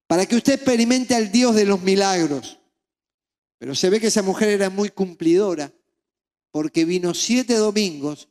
para 0.08 0.26
que 0.26 0.36
usted 0.36 0.54
experimente 0.54 1.14
al 1.14 1.32
Dios 1.32 1.56
de 1.56 1.66
los 1.66 1.82
milagros. 1.82 2.60
Pero 3.60 3.76
se 3.76 3.90
ve 3.90 4.00
que 4.00 4.08
esa 4.08 4.24
mujer 4.24 4.50
era 4.50 4.70
muy 4.70 4.90
cumplidora, 4.90 5.72
porque 6.52 6.86
vino 6.86 7.14
siete 7.14 7.56
domingos 7.56 8.30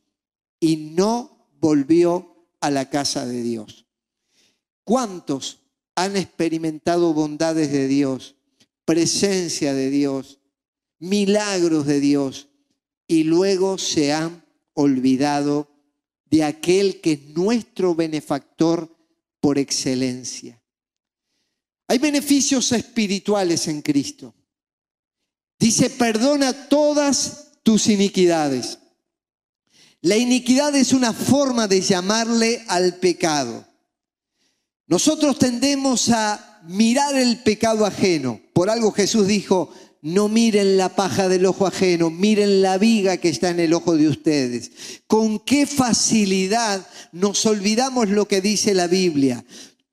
y 0.59 0.77
no 0.77 1.49
volvió 1.61 2.49
a 2.61 2.71
la 2.71 2.91
casa 2.91 3.27
de 3.27 3.43
Dios. 3.43 3.87
¿Cuántos 4.85 5.61
han 5.95 6.17
experimentado 6.17 7.13
bondades 7.13 7.73
de 7.73 7.89
Dios, 7.89 8.37
presencia 8.85 9.75
de 9.75 9.91
Dios, 9.91 10.39
milagros 10.99 11.87
de 11.87 12.01
Dios 12.01 12.49
y 13.09 13.25
luego 13.25 13.79
se 13.79 14.13
han 14.13 14.45
olvidado 14.77 15.69
de 16.31 16.45
aquel 16.45 17.01
que 17.01 17.13
es 17.13 17.29
nuestro 17.31 17.95
benefactor 17.95 18.97
por 19.41 19.59
excelencia? 19.59 20.63
Hay 21.89 21.99
beneficios 21.99 22.73
espirituales 22.73 23.69
en 23.69 23.83
Cristo. 23.83 24.35
Dice, 25.59 25.91
perdona 25.91 26.69
todas 26.69 27.53
tus 27.63 27.89
iniquidades. 27.89 28.79
La 30.03 30.17
iniquidad 30.17 30.75
es 30.77 30.93
una 30.93 31.13
forma 31.13 31.67
de 31.67 31.81
llamarle 31.81 32.65
al 32.69 32.97
pecado. 32.97 33.67
Nosotros 34.87 35.39
tendemos 35.39 36.11
a 36.11 36.63
mirar 36.69 37.17
el 37.17 37.43
pecado 37.43 37.87
ajeno. 37.87 38.41
Por 38.53 38.71
algo 38.71 38.93
Jesús 38.93 39.27
dijo, 39.27 39.73
no 40.07 40.29
miren 40.29 40.77
la 40.77 40.91
paja 40.91 41.29
del 41.29 41.47
ojo 41.47 41.67
ajeno, 41.67 42.11
miren 42.11 42.63
la 42.63 42.79
viga 42.79 43.17
que 43.17 43.29
está 43.29 43.51
en 43.51 43.59
el 43.59 43.75
ojo 43.75 43.97
de 43.97 44.07
ustedes. 44.07 44.71
Con 45.09 45.41
qué 45.41 45.67
facilidad 45.67 46.87
nos 47.11 47.45
olvidamos 47.45 48.09
lo 48.11 48.29
que 48.29 48.41
dice 48.41 48.73
la 48.73 48.87
Biblia. 48.87 49.45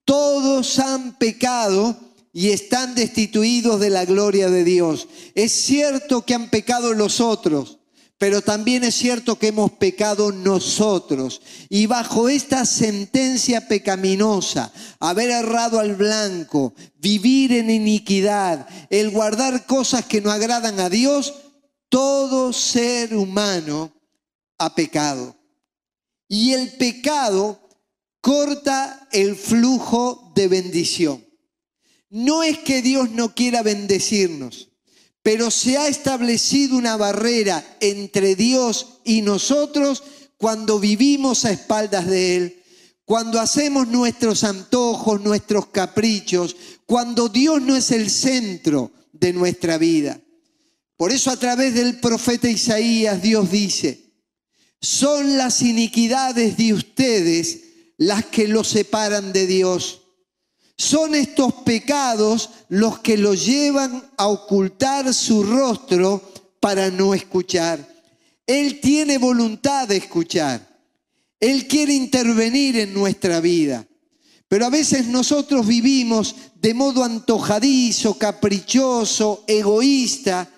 Todos 0.05 0.77
han 0.77 1.17
pecado 1.17 1.97
y 2.31 2.49
están 2.49 2.93
destituidos 2.93 3.79
de 3.79 3.89
la 3.89 4.05
gloria 4.05 4.51
de 4.51 4.63
Dios. 4.63 5.07
Es 5.33 5.51
cierto 5.51 6.21
que 6.21 6.35
han 6.35 6.51
pecado 6.51 6.93
los 6.93 7.19
otros, 7.19 7.79
pero 8.23 8.41
también 8.41 8.85
es 8.85 8.95
cierto 8.95 9.37
que 9.37 9.47
hemos 9.47 9.73
pecado 9.73 10.31
nosotros. 10.31 11.41
Y 11.67 11.87
bajo 11.87 12.29
esta 12.29 12.65
sentencia 12.65 13.67
pecaminosa, 13.67 14.71
haber 15.01 15.29
errado 15.29 15.77
al 15.77 15.95
blanco, 15.95 16.73
vivir 16.99 17.51
en 17.51 17.69
iniquidad, 17.69 18.65
el 18.89 19.09
guardar 19.09 19.65
cosas 19.65 20.05
que 20.05 20.21
no 20.21 20.31
agradan 20.31 20.79
a 20.79 20.89
Dios, 20.89 21.33
todo 21.89 22.53
ser 22.53 23.13
humano 23.13 23.91
ha 24.57 24.73
pecado. 24.73 25.35
Y 26.29 26.53
el 26.53 26.77
pecado 26.77 27.59
corta 28.21 29.05
el 29.11 29.35
flujo 29.35 30.31
de 30.33 30.47
bendición. 30.47 31.25
No 32.09 32.41
es 32.41 32.57
que 32.59 32.81
Dios 32.81 33.11
no 33.11 33.35
quiera 33.35 33.63
bendecirnos, 33.63 34.69
pero 35.23 35.49
se 35.49 35.77
ha 35.77 35.87
establecido 35.87 36.77
una 36.77 36.97
barrera 36.97 37.65
entre 37.79 38.35
Dios 38.35 38.99
y 39.05 39.21
nosotros 39.21 40.03
cuando 40.37 40.79
vivimos 40.79 41.45
a 41.45 41.51
espaldas 41.51 42.07
de 42.07 42.35
Él, 42.35 42.63
cuando 43.05 43.39
hacemos 43.39 43.87
nuestros 43.87 44.43
antojos, 44.43 45.21
nuestros 45.21 45.67
caprichos, 45.67 46.55
cuando 46.85 47.29
Dios 47.29 47.61
no 47.61 47.75
es 47.77 47.91
el 47.91 48.09
centro 48.09 48.91
de 49.13 49.31
nuestra 49.31 49.77
vida. 49.77 50.19
Por 50.97 51.11
eso 51.11 51.31
a 51.31 51.37
través 51.37 51.73
del 51.73 51.99
profeta 51.99 52.49
Isaías 52.49 53.21
Dios 53.21 53.49
dice, 53.49 54.03
son 54.81 55.37
las 55.37 55.61
iniquidades 55.61 56.57
de 56.57 56.73
ustedes 56.73 57.61
las 57.97 58.25
que 58.25 58.49
los 58.49 58.67
separan 58.67 59.31
de 59.31 59.47
Dios. 59.47 60.01
Son 60.77 61.15
estos 61.15 61.53
pecados 61.65 62.49
los 62.69 62.99
que 62.99 63.17
los 63.17 63.45
llevan 63.45 64.03
a 64.17 64.27
ocultar 64.27 65.13
su 65.13 65.43
rostro 65.43 66.21
para 66.59 66.89
no 66.89 67.13
escuchar. 67.13 67.87
Él 68.47 68.79
tiene 68.79 69.17
voluntad 69.17 69.87
de 69.87 69.97
escuchar. 69.97 70.67
Él 71.39 71.67
quiere 71.67 71.93
intervenir 71.93 72.77
en 72.79 72.93
nuestra 72.93 73.39
vida. 73.39 73.85
Pero 74.47 74.65
a 74.65 74.69
veces 74.69 75.07
nosotros 75.07 75.65
vivimos 75.65 76.35
de 76.61 76.73
modo 76.73 77.03
antojadizo, 77.03 78.17
caprichoso, 78.17 79.43
egoísta, 79.47 80.49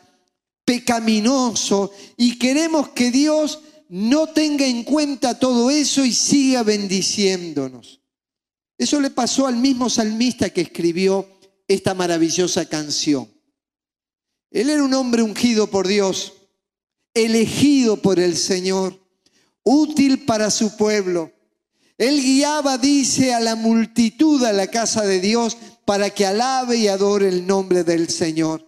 pecaminoso 0.65 1.91
y 2.17 2.37
queremos 2.37 2.89
que 2.89 3.11
Dios 3.11 3.59
no 3.87 4.27
tenga 4.27 4.65
en 4.65 4.83
cuenta 4.83 5.39
todo 5.39 5.69
eso 5.69 6.03
y 6.03 6.11
siga 6.11 6.63
bendiciéndonos. 6.63 8.01
Eso 8.77 8.99
le 8.99 9.09
pasó 9.09 9.47
al 9.47 9.55
mismo 9.55 9.89
salmista 9.89 10.49
que 10.49 10.61
escribió 10.61 11.27
esta 11.67 11.93
maravillosa 11.93 12.65
canción. 12.65 13.29
Él 14.51 14.69
era 14.69 14.83
un 14.83 14.93
hombre 14.93 15.21
ungido 15.21 15.67
por 15.67 15.88
Dios, 15.88 16.33
elegido 17.13 18.01
por 18.01 18.19
el 18.19 18.35
Señor, 18.35 18.99
útil 19.63 20.25
para 20.25 20.51
su 20.51 20.75
pueblo. 20.75 21.31
Él 21.97 22.21
guiaba, 22.21 22.77
dice, 22.77 23.33
a 23.33 23.39
la 23.39 23.55
multitud 23.55 24.43
a 24.43 24.51
la 24.51 24.67
casa 24.67 25.03
de 25.03 25.21
Dios 25.21 25.57
para 25.85 26.09
que 26.09 26.25
alabe 26.25 26.77
y 26.77 26.88
adore 26.89 27.29
el 27.29 27.47
nombre 27.47 27.85
del 27.85 28.09
Señor. 28.09 28.65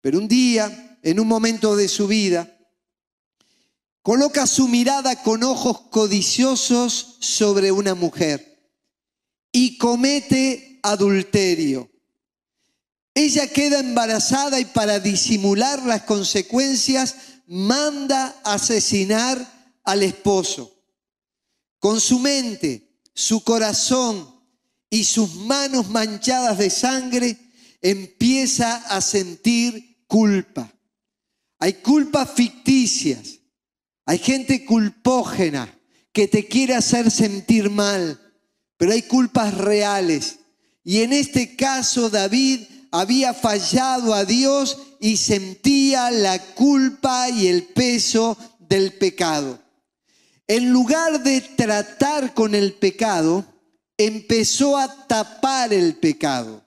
Pero 0.00 0.18
un 0.18 0.28
día, 0.28 0.98
en 1.02 1.20
un 1.20 1.28
momento 1.28 1.76
de 1.76 1.88
su 1.88 2.06
vida, 2.06 2.56
coloca 4.00 4.46
su 4.46 4.68
mirada 4.68 5.22
con 5.22 5.42
ojos 5.42 5.82
codiciosos 5.90 7.18
sobre 7.20 7.70
una 7.70 7.94
mujer 7.94 8.51
y 9.52 9.78
comete 9.78 10.80
adulterio. 10.82 11.90
Ella 13.14 13.46
queda 13.46 13.80
embarazada 13.80 14.58
y 14.58 14.64
para 14.64 14.98
disimular 14.98 15.84
las 15.84 16.02
consecuencias 16.02 17.14
manda 17.46 18.40
asesinar 18.42 19.78
al 19.84 20.02
esposo. 20.02 20.74
Con 21.78 22.00
su 22.00 22.18
mente, 22.18 22.98
su 23.14 23.44
corazón 23.44 24.34
y 24.88 25.04
sus 25.04 25.34
manos 25.34 25.90
manchadas 25.90 26.56
de 26.56 26.70
sangre, 26.70 27.38
empieza 27.82 28.76
a 28.76 29.00
sentir 29.00 30.04
culpa. 30.06 30.72
Hay 31.58 31.74
culpas 31.74 32.30
ficticias 32.32 33.42
hay 34.04 34.18
gente 34.18 34.64
culpógena 34.64 35.78
que 36.12 36.28
te 36.28 36.46
quiere 36.46 36.74
hacer 36.74 37.10
sentir 37.10 37.70
mal, 37.70 38.20
pero 38.82 38.94
hay 38.94 39.02
culpas 39.02 39.54
reales. 39.54 40.40
Y 40.82 41.02
en 41.02 41.12
este 41.12 41.54
caso 41.54 42.10
David 42.10 42.62
había 42.90 43.32
fallado 43.32 44.12
a 44.12 44.24
Dios 44.24 44.76
y 44.98 45.18
sentía 45.18 46.10
la 46.10 46.36
culpa 46.54 47.30
y 47.30 47.46
el 47.46 47.62
peso 47.62 48.36
del 48.58 48.94
pecado. 48.94 49.60
En 50.48 50.72
lugar 50.72 51.22
de 51.22 51.42
tratar 51.42 52.34
con 52.34 52.56
el 52.56 52.72
pecado, 52.72 53.44
empezó 53.96 54.76
a 54.76 55.06
tapar 55.06 55.72
el 55.72 55.94
pecado. 55.94 56.64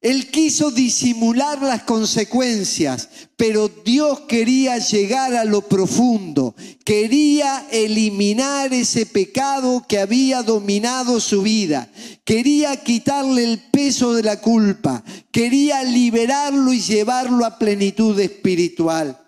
Él 0.00 0.30
quiso 0.30 0.70
disimular 0.70 1.60
las 1.60 1.82
consecuencias, 1.82 3.08
pero 3.36 3.68
Dios 3.68 4.20
quería 4.28 4.78
llegar 4.78 5.34
a 5.34 5.44
lo 5.44 5.62
profundo, 5.62 6.54
quería 6.84 7.66
eliminar 7.72 8.72
ese 8.72 9.06
pecado 9.06 9.84
que 9.88 9.98
había 9.98 10.44
dominado 10.44 11.18
su 11.18 11.42
vida, 11.42 11.90
quería 12.24 12.76
quitarle 12.76 13.42
el 13.42 13.58
peso 13.58 14.14
de 14.14 14.22
la 14.22 14.40
culpa, 14.40 15.02
quería 15.32 15.82
liberarlo 15.82 16.72
y 16.72 16.80
llevarlo 16.80 17.44
a 17.44 17.58
plenitud 17.58 18.18
espiritual. 18.20 19.20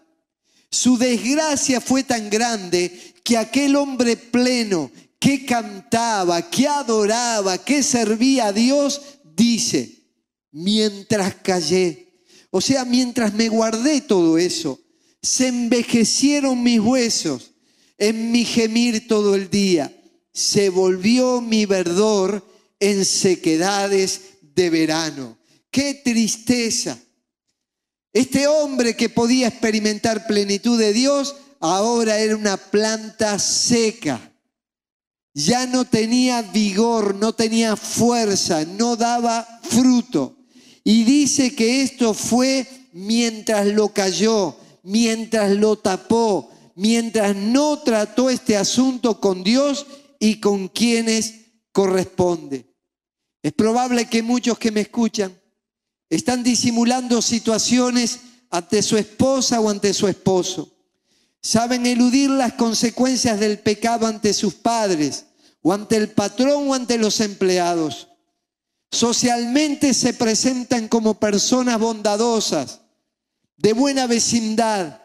Su 0.70 0.96
desgracia 0.96 1.80
fue 1.80 2.04
tan 2.04 2.30
grande 2.30 2.96
que 3.24 3.36
aquel 3.36 3.74
hombre 3.74 4.16
pleno 4.16 4.92
que 5.18 5.44
cantaba, 5.44 6.48
que 6.48 6.68
adoraba, 6.68 7.58
que 7.58 7.82
servía 7.82 8.46
a 8.46 8.52
Dios, 8.52 9.02
dice, 9.34 9.99
mientras 10.52 11.34
callé. 11.36 12.10
O 12.50 12.60
sea, 12.60 12.84
mientras 12.84 13.32
me 13.34 13.48
guardé 13.48 14.00
todo 14.00 14.38
eso, 14.38 14.80
se 15.22 15.48
envejecieron 15.48 16.62
mis 16.62 16.80
huesos 16.80 17.52
en 17.98 18.32
mi 18.32 18.44
gemir 18.44 19.06
todo 19.06 19.34
el 19.34 19.50
día. 19.50 19.94
Se 20.32 20.70
volvió 20.70 21.40
mi 21.40 21.66
verdor 21.66 22.44
en 22.80 23.04
sequedades 23.04 24.22
de 24.54 24.70
verano. 24.70 25.38
¡Qué 25.70 25.94
tristeza! 25.94 26.98
Este 28.12 28.48
hombre 28.48 28.96
que 28.96 29.08
podía 29.08 29.48
experimentar 29.48 30.26
plenitud 30.26 30.78
de 30.78 30.92
Dios, 30.92 31.36
ahora 31.60 32.18
era 32.18 32.34
una 32.34 32.56
planta 32.56 33.38
seca. 33.38 34.32
Ya 35.32 35.66
no 35.66 35.84
tenía 35.84 36.42
vigor, 36.42 37.14
no 37.14 37.34
tenía 37.34 37.76
fuerza, 37.76 38.64
no 38.64 38.96
daba 38.96 39.46
fruto. 39.62 40.39
Y 40.92 41.04
dice 41.04 41.54
que 41.54 41.82
esto 41.82 42.14
fue 42.14 42.66
mientras 42.92 43.64
lo 43.64 43.90
cayó, 43.90 44.56
mientras 44.82 45.52
lo 45.52 45.76
tapó, 45.78 46.50
mientras 46.74 47.36
no 47.36 47.78
trató 47.78 48.28
este 48.28 48.56
asunto 48.56 49.20
con 49.20 49.44
Dios 49.44 49.86
y 50.18 50.40
con 50.40 50.66
quienes 50.66 51.42
corresponde. 51.70 52.74
Es 53.40 53.52
probable 53.52 54.06
que 54.06 54.24
muchos 54.24 54.58
que 54.58 54.72
me 54.72 54.80
escuchan 54.80 55.32
están 56.08 56.42
disimulando 56.42 57.22
situaciones 57.22 58.18
ante 58.50 58.82
su 58.82 58.96
esposa 58.96 59.60
o 59.60 59.70
ante 59.70 59.94
su 59.94 60.08
esposo. 60.08 60.76
saben 61.40 61.86
eludir 61.86 62.30
las 62.30 62.54
consecuencias 62.54 63.38
del 63.38 63.60
pecado 63.60 64.08
ante 64.08 64.32
sus 64.34 64.54
padres, 64.54 65.26
o 65.62 65.72
ante 65.72 65.94
el 65.94 66.08
patrón 66.10 66.68
o 66.68 66.74
ante 66.74 66.98
los 66.98 67.20
empleados. 67.20 68.09
Socialmente 68.90 69.94
se 69.94 70.14
presentan 70.14 70.88
como 70.88 71.20
personas 71.20 71.78
bondadosas, 71.78 72.80
de 73.56 73.72
buena 73.72 74.06
vecindad, 74.06 75.00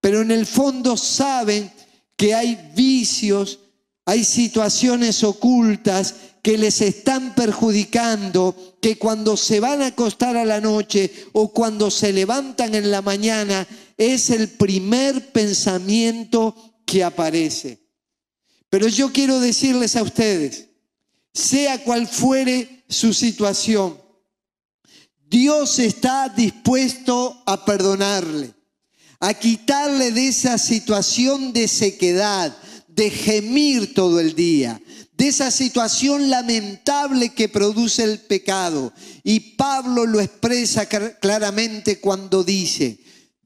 pero 0.00 0.22
en 0.22 0.30
el 0.30 0.46
fondo 0.46 0.96
saben 0.96 1.70
que 2.16 2.34
hay 2.34 2.72
vicios, 2.74 3.60
hay 4.04 4.24
situaciones 4.24 5.22
ocultas 5.22 6.14
que 6.42 6.56
les 6.56 6.80
están 6.80 7.34
perjudicando, 7.34 8.78
que 8.80 8.96
cuando 8.96 9.36
se 9.36 9.60
van 9.60 9.82
a 9.82 9.88
acostar 9.88 10.36
a 10.36 10.44
la 10.44 10.60
noche 10.60 11.12
o 11.32 11.52
cuando 11.52 11.90
se 11.90 12.12
levantan 12.12 12.74
en 12.74 12.90
la 12.90 13.02
mañana, 13.02 13.66
es 13.96 14.30
el 14.30 14.48
primer 14.48 15.30
pensamiento 15.30 16.56
que 16.86 17.04
aparece. 17.04 17.86
Pero 18.70 18.88
yo 18.88 19.12
quiero 19.12 19.40
decirles 19.40 19.94
a 19.96 20.02
ustedes, 20.02 20.67
sea 21.38 21.82
cual 21.84 22.06
fuere 22.08 22.84
su 22.88 23.14
situación, 23.14 23.96
Dios 25.30 25.78
está 25.78 26.28
dispuesto 26.28 27.42
a 27.46 27.64
perdonarle, 27.64 28.54
a 29.20 29.34
quitarle 29.34 30.10
de 30.10 30.28
esa 30.28 30.58
situación 30.58 31.52
de 31.52 31.68
sequedad, 31.68 32.56
de 32.88 33.10
gemir 33.10 33.94
todo 33.94 34.18
el 34.18 34.34
día, 34.34 34.80
de 35.12 35.28
esa 35.28 35.50
situación 35.50 36.28
lamentable 36.28 37.34
que 37.34 37.48
produce 37.48 38.02
el 38.02 38.18
pecado. 38.20 38.92
Y 39.22 39.40
Pablo 39.56 40.06
lo 40.06 40.20
expresa 40.20 40.86
claramente 40.86 42.00
cuando 42.00 42.42
dice, 42.42 42.98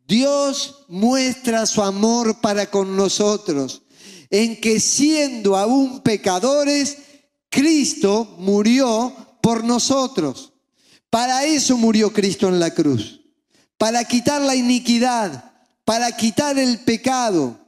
Dios 0.06 0.86
muestra 0.88 1.66
su 1.66 1.82
amor 1.82 2.40
para 2.40 2.70
con 2.70 2.96
nosotros, 2.96 3.82
en 4.30 4.60
que 4.60 4.80
siendo 4.80 5.56
aún 5.56 6.00
pecadores, 6.02 6.96
Cristo 7.52 8.36
murió 8.38 9.14
por 9.40 9.62
nosotros. 9.62 10.52
Para 11.08 11.44
eso 11.44 11.76
murió 11.76 12.12
Cristo 12.12 12.48
en 12.48 12.58
la 12.58 12.74
cruz, 12.74 13.20
para 13.78 14.02
quitar 14.04 14.40
la 14.40 14.56
iniquidad, 14.56 15.52
para 15.84 16.16
quitar 16.16 16.58
el 16.58 16.80
pecado 16.80 17.62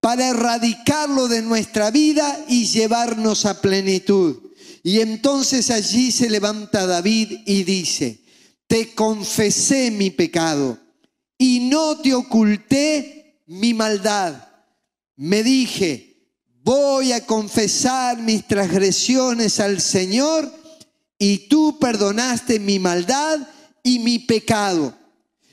para 0.00 0.28
erradicarlo 0.28 1.28
de 1.28 1.42
nuestra 1.42 1.90
vida 1.90 2.44
y 2.48 2.66
llevarnos 2.66 3.46
a 3.46 3.60
plenitud. 3.60 4.38
Y 4.82 5.00
entonces 5.00 5.70
allí 5.70 6.12
se 6.12 6.30
levanta 6.30 6.86
David 6.86 7.40
y 7.46 7.64
dice, 7.64 8.22
te 8.66 8.94
confesé 8.94 9.90
mi 9.90 10.10
pecado 10.10 10.78
y 11.36 11.68
no 11.68 11.98
te 11.98 12.14
oculté 12.14 13.42
mi 13.46 13.74
maldad. 13.74 14.48
Me 15.16 15.42
dije, 15.42 16.07
voy 16.68 17.12
a 17.12 17.24
confesar 17.24 18.18
mis 18.18 18.46
transgresiones 18.46 19.58
al 19.58 19.80
Señor 19.80 20.52
y 21.18 21.48
tú 21.48 21.78
perdonaste 21.78 22.60
mi 22.60 22.78
maldad 22.78 23.38
y 23.82 24.00
mi 24.00 24.18
pecado. 24.18 24.92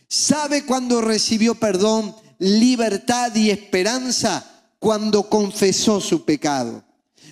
¿Sabe 0.09 0.65
cuándo 0.65 0.99
recibió 0.99 1.55
perdón? 1.55 2.13
libertad 2.37 3.33
y 3.33 3.49
esperanza 3.49 4.45
cuando 4.77 5.29
confesó 5.29 6.01
su 6.01 6.25
pecado. 6.25 6.83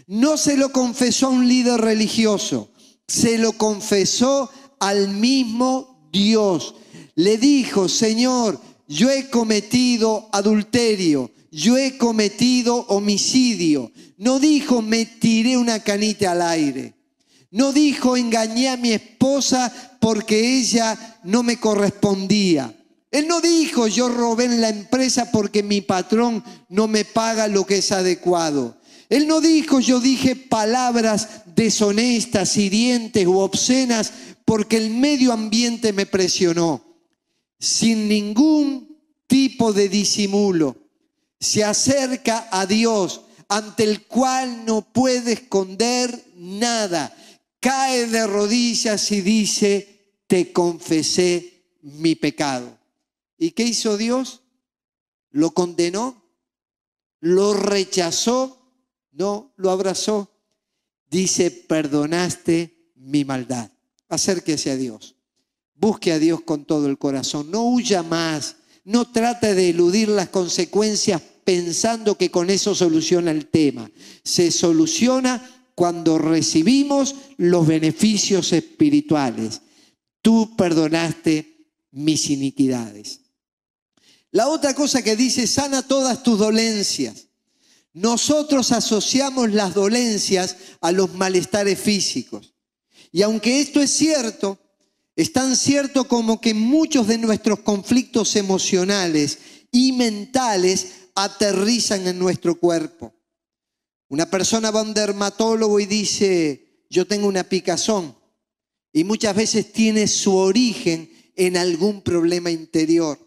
No 0.07 0.37
se 0.37 0.55
lo 0.55 0.71
confesó 0.71 1.27
a 1.27 1.31
un 1.31 1.49
líder 1.49 1.81
religioso, 1.81 2.69
se 3.05 3.37
lo 3.37 3.51
confesó 3.51 4.49
al 4.79 5.09
mismo 5.09 6.07
Dios. 6.09 6.75
Le 7.15 7.37
dijo, 7.37 7.89
Señor, 7.89 8.61
yo 8.87 9.09
he 9.09 9.29
cometido 9.29 10.29
adulterio, 10.31 11.31
yo 11.53 11.77
he 11.77 11.99
cometido 11.99 12.77
homicidio. 12.87 13.91
No 14.17 14.39
dijo, 14.39 14.81
me 14.81 15.05
tiré 15.05 15.55
una 15.55 15.79
canita 15.79 16.31
al 16.31 16.41
aire. 16.41 16.95
No 17.51 17.71
dijo, 17.71 18.17
engañé 18.17 18.69
a 18.69 18.77
mi 18.77 18.91
esposa 18.91 19.71
porque 20.01 20.57
ella 20.57 21.19
no 21.23 21.43
me 21.43 21.59
correspondía. 21.59 22.75
Él 23.11 23.27
no 23.27 23.39
dijo, 23.39 23.87
yo 23.87 24.09
robé 24.09 24.45
en 24.45 24.61
la 24.61 24.69
empresa 24.69 25.29
porque 25.31 25.61
mi 25.61 25.81
patrón 25.81 26.43
no 26.69 26.87
me 26.87 27.05
paga 27.05 27.47
lo 27.47 27.67
que 27.67 27.77
es 27.77 27.91
adecuado. 27.91 28.75
Él 29.07 29.27
no 29.27 29.39
dijo, 29.39 29.79
yo 29.79 29.99
dije 29.99 30.35
palabras 30.35 31.43
deshonestas, 31.55 32.57
hirientes 32.57 33.27
u 33.27 33.37
obscenas 33.37 34.11
porque 34.43 34.77
el 34.77 34.89
medio 34.89 35.31
ambiente 35.31 35.93
me 35.93 36.07
presionó. 36.07 36.83
Sin 37.59 38.07
ningún 38.07 38.97
tipo 39.27 39.71
de 39.71 39.87
disimulo, 39.87 40.82
se 41.43 41.63
acerca 41.63 42.47
a 42.51 42.65
Dios 42.65 43.21
ante 43.49 43.83
el 43.83 44.07
cual 44.07 44.65
no 44.65 44.81
puede 44.81 45.33
esconder 45.33 46.25
nada. 46.37 47.13
Cae 47.59 48.07
de 48.07 48.25
rodillas 48.25 49.11
y 49.11 49.21
dice, 49.21 50.21
te 50.25 50.53
confesé 50.53 51.65
mi 51.81 52.15
pecado. 52.15 52.79
¿Y 53.37 53.51
qué 53.51 53.63
hizo 53.63 53.97
Dios? 53.97 54.41
¿Lo 55.31 55.51
condenó? 55.51 56.23
¿Lo 57.19 57.53
rechazó? 57.53 58.71
No, 59.11 59.53
lo 59.57 59.69
abrazó. 59.69 60.31
Dice, 61.09 61.51
perdonaste 61.51 62.91
mi 62.95 63.25
maldad. 63.25 63.69
Acérquese 64.07 64.71
a 64.71 64.77
Dios. 64.77 65.15
Busque 65.75 66.13
a 66.13 66.19
Dios 66.19 66.41
con 66.41 66.63
todo 66.63 66.87
el 66.87 66.97
corazón. 66.97 67.51
No 67.51 67.63
huya 67.63 68.01
más. 68.01 68.55
No 68.85 69.11
trate 69.11 69.55
de 69.55 69.69
eludir 69.69 70.07
las 70.09 70.29
consecuencias 70.29 71.21
pensando 71.43 72.17
que 72.17 72.31
con 72.31 72.49
eso 72.49 72.75
soluciona 72.75 73.31
el 73.31 73.47
tema. 73.47 73.89
Se 74.23 74.51
soluciona 74.51 75.49
cuando 75.75 76.17
recibimos 76.17 77.15
los 77.37 77.65
beneficios 77.67 78.53
espirituales. 78.53 79.61
Tú 80.21 80.55
perdonaste 80.55 81.67
mis 81.91 82.29
iniquidades. 82.29 83.21
La 84.31 84.47
otra 84.47 84.73
cosa 84.73 85.03
que 85.03 85.15
dice, 85.15 85.45
sana 85.45 85.87
todas 85.87 86.23
tus 86.23 86.39
dolencias. 86.39 87.27
Nosotros 87.93 88.71
asociamos 88.71 89.51
las 89.51 89.75
dolencias 89.75 90.57
a 90.81 90.91
los 90.91 91.13
malestares 91.13 91.79
físicos. 91.79 92.53
Y 93.11 93.21
aunque 93.21 93.59
esto 93.59 93.79
es 93.79 93.91
cierto, 93.91 94.57
es 95.15 95.31
tan 95.31 95.55
cierto 95.55 96.07
como 96.07 96.41
que 96.41 96.55
muchos 96.55 97.07
de 97.07 97.19
nuestros 97.19 97.59
conflictos 97.59 98.35
emocionales 98.35 99.37
y 99.71 99.91
mentales 99.91 101.02
aterrizan 101.15 102.07
en 102.07 102.19
nuestro 102.19 102.55
cuerpo. 102.59 103.13
Una 104.09 104.29
persona 104.29 104.71
va 104.71 104.81
a 104.81 104.83
un 104.83 104.93
dermatólogo 104.93 105.79
y 105.79 105.85
dice, 105.85 106.85
yo 106.89 107.07
tengo 107.07 107.27
una 107.27 107.43
picazón. 107.43 108.15
Y 108.91 109.03
muchas 109.03 109.35
veces 109.35 109.71
tiene 109.73 110.07
su 110.07 110.35
origen 110.35 111.09
en 111.35 111.57
algún 111.57 112.01
problema 112.01 112.51
interior. 112.51 113.19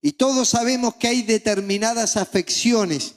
Y 0.00 0.12
todos 0.12 0.48
sabemos 0.48 0.94
que 0.96 1.08
hay 1.08 1.22
determinadas 1.22 2.16
afecciones 2.16 3.16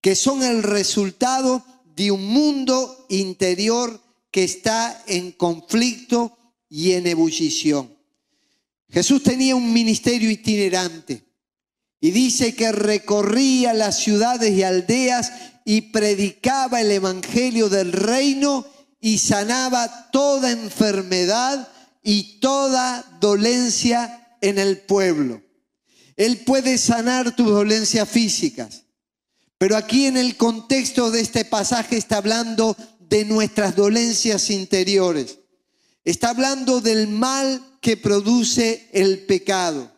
que 0.00 0.14
son 0.14 0.42
el 0.42 0.62
resultado 0.62 1.64
de 1.96 2.10
un 2.10 2.26
mundo 2.26 3.06
interior 3.08 4.00
que 4.30 4.44
está 4.44 5.02
en 5.06 5.32
conflicto 5.32 6.36
y 6.68 6.92
en 6.92 7.06
ebullición. 7.06 7.96
Jesús 8.88 9.22
tenía 9.22 9.56
un 9.56 9.72
ministerio 9.72 10.30
itinerante 10.30 11.24
y 12.04 12.10
dice 12.10 12.54
que 12.54 12.70
recorría 12.70 13.72
las 13.72 13.98
ciudades 13.98 14.52
y 14.52 14.62
aldeas 14.62 15.32
y 15.64 15.80
predicaba 15.80 16.82
el 16.82 16.90
evangelio 16.90 17.70
del 17.70 17.92
reino 17.92 18.66
y 19.00 19.16
sanaba 19.16 20.10
toda 20.10 20.50
enfermedad 20.50 21.66
y 22.02 22.40
toda 22.40 23.02
dolencia 23.22 24.36
en 24.42 24.58
el 24.58 24.82
pueblo. 24.82 25.40
Él 26.16 26.42
puede 26.44 26.76
sanar 26.76 27.34
tus 27.34 27.46
dolencias 27.46 28.06
físicas. 28.06 28.82
Pero 29.56 29.74
aquí 29.74 30.04
en 30.04 30.18
el 30.18 30.36
contexto 30.36 31.10
de 31.10 31.22
este 31.22 31.46
pasaje 31.46 31.96
está 31.96 32.18
hablando 32.18 32.76
de 33.00 33.24
nuestras 33.24 33.76
dolencias 33.76 34.50
interiores. 34.50 35.38
Está 36.04 36.28
hablando 36.28 36.82
del 36.82 37.08
mal 37.08 37.78
que 37.80 37.96
produce 37.96 38.90
el 38.92 39.20
pecado. 39.20 39.93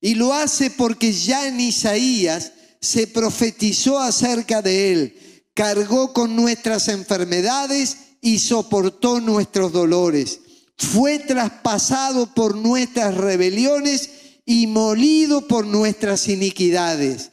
Y 0.00 0.14
lo 0.14 0.32
hace 0.32 0.70
porque 0.70 1.12
ya 1.12 1.48
en 1.48 1.60
Isaías 1.60 2.52
se 2.80 3.06
profetizó 3.06 3.98
acerca 3.98 4.62
de 4.62 4.92
él. 4.92 5.44
Cargó 5.54 6.12
con 6.12 6.36
nuestras 6.36 6.88
enfermedades 6.88 7.96
y 8.20 8.38
soportó 8.38 9.20
nuestros 9.20 9.72
dolores. 9.72 10.40
Fue 10.76 11.18
traspasado 11.18 12.32
por 12.34 12.56
nuestras 12.56 13.16
rebeliones 13.16 14.10
y 14.46 14.68
molido 14.68 15.48
por 15.48 15.66
nuestras 15.66 16.28
iniquidades. 16.28 17.30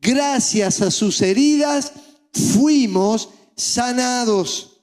Gracias 0.00 0.80
a 0.80 0.90
sus 0.90 1.20
heridas 1.20 1.92
fuimos 2.32 3.28
sanados. 3.56 4.80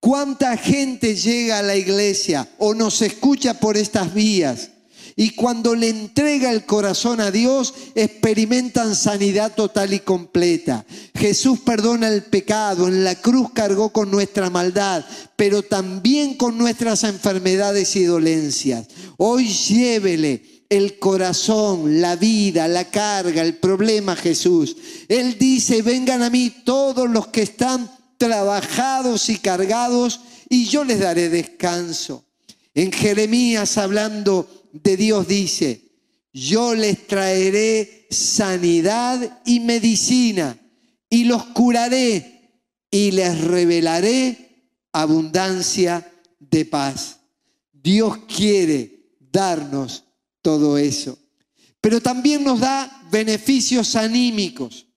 ¿Cuánta 0.00 0.56
gente 0.58 1.16
llega 1.16 1.60
a 1.60 1.62
la 1.62 1.76
iglesia 1.76 2.48
o 2.58 2.74
nos 2.74 3.00
escucha 3.00 3.54
por 3.54 3.78
estas 3.78 4.12
vías 4.12 4.70
Y 5.16 5.30
cuando 5.30 5.74
le 5.74 5.88
entrega 5.88 6.50
el 6.50 6.64
corazón 6.64 7.20
a 7.20 7.30
Dios, 7.30 7.72
experimentan 7.94 8.96
sanidad 8.96 9.54
total 9.54 9.92
y 9.94 10.00
completa. 10.00 10.84
Jesús 11.14 11.60
perdona 11.60 12.08
el 12.08 12.24
pecado, 12.24 12.88
en 12.88 13.04
la 13.04 13.14
cruz 13.14 13.50
cargó 13.52 13.92
con 13.92 14.10
nuestra 14.10 14.50
maldad, 14.50 15.04
pero 15.36 15.62
también 15.62 16.34
con 16.34 16.58
nuestras 16.58 17.04
enfermedades 17.04 17.94
y 17.94 18.04
dolencias. 18.04 18.88
Hoy 19.16 19.48
llévele 19.48 20.64
el 20.68 20.98
corazón, 20.98 22.00
la 22.00 22.16
vida, 22.16 22.66
la 22.66 22.90
carga, 22.90 23.42
el 23.42 23.56
problema 23.56 24.16
Jesús. 24.16 24.76
Él 25.08 25.38
dice, 25.38 25.82
vengan 25.82 26.22
a 26.22 26.30
mí 26.30 26.50
todos 26.64 27.08
los 27.08 27.28
que 27.28 27.42
están 27.42 27.88
trabajados 28.16 29.28
y 29.28 29.38
cargados 29.38 30.20
y 30.48 30.66
yo 30.66 30.84
les 30.84 31.00
daré 31.00 31.28
descanso. 31.28 32.24
En 32.74 32.90
Jeremías 32.90 33.78
hablando 33.78 34.63
de 34.82 34.96
Dios 34.96 35.28
dice, 35.28 35.82
yo 36.32 36.74
les 36.74 37.06
traeré 37.06 38.08
sanidad 38.10 39.42
y 39.46 39.60
medicina 39.60 40.58
y 41.08 41.24
los 41.24 41.44
curaré 41.46 42.50
y 42.90 43.12
les 43.12 43.40
revelaré 43.40 44.66
abundancia 44.92 46.12
de 46.40 46.64
paz. 46.64 47.20
Dios 47.72 48.18
quiere 48.26 49.16
darnos 49.20 50.04
todo 50.42 50.76
eso, 50.76 51.16
pero 51.80 52.00
también 52.00 52.42
nos 52.42 52.58
da 52.58 53.06
beneficios 53.12 53.94
anímicos. 53.94 54.88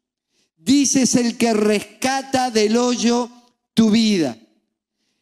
Dices 0.58 1.16
el 1.16 1.38
que 1.38 1.54
rescata 1.54 2.50
del 2.50 2.78
hoyo 2.78 3.30
tu 3.76 3.92
vida. 3.92 4.38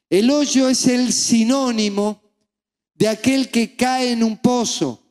El 0.09 0.31
hoyo 0.31 0.69
es 0.69 0.87
el 0.87 1.11
sinónimo 1.11 2.21
de 2.95 3.07
aquel 3.07 3.49
que 3.49 3.75
cae 3.75 4.11
en 4.11 4.23
un 4.23 4.37
pozo. 4.37 5.01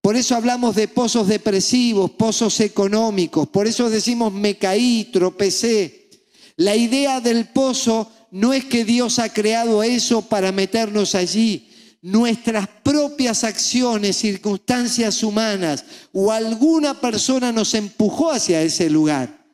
Por 0.00 0.16
eso 0.16 0.36
hablamos 0.36 0.76
de 0.76 0.88
pozos 0.88 1.26
depresivos, 1.26 2.12
pozos 2.12 2.60
económicos, 2.60 3.48
por 3.48 3.66
eso 3.66 3.90
decimos 3.90 4.32
me 4.32 4.56
caí, 4.56 5.10
tropecé. 5.12 6.10
La 6.56 6.76
idea 6.76 7.20
del 7.20 7.48
pozo 7.48 8.10
no 8.30 8.52
es 8.52 8.64
que 8.64 8.84
Dios 8.84 9.18
ha 9.18 9.32
creado 9.32 9.82
eso 9.82 10.22
para 10.22 10.52
meternos 10.52 11.14
allí. 11.14 11.70
Nuestras 12.02 12.68
propias 12.84 13.42
acciones, 13.44 14.16
circunstancias 14.16 15.22
humanas 15.22 15.84
o 16.12 16.30
alguna 16.30 17.00
persona 17.00 17.50
nos 17.50 17.74
empujó 17.74 18.30
hacia 18.30 18.62
ese 18.62 18.88
lugar. 18.88 19.44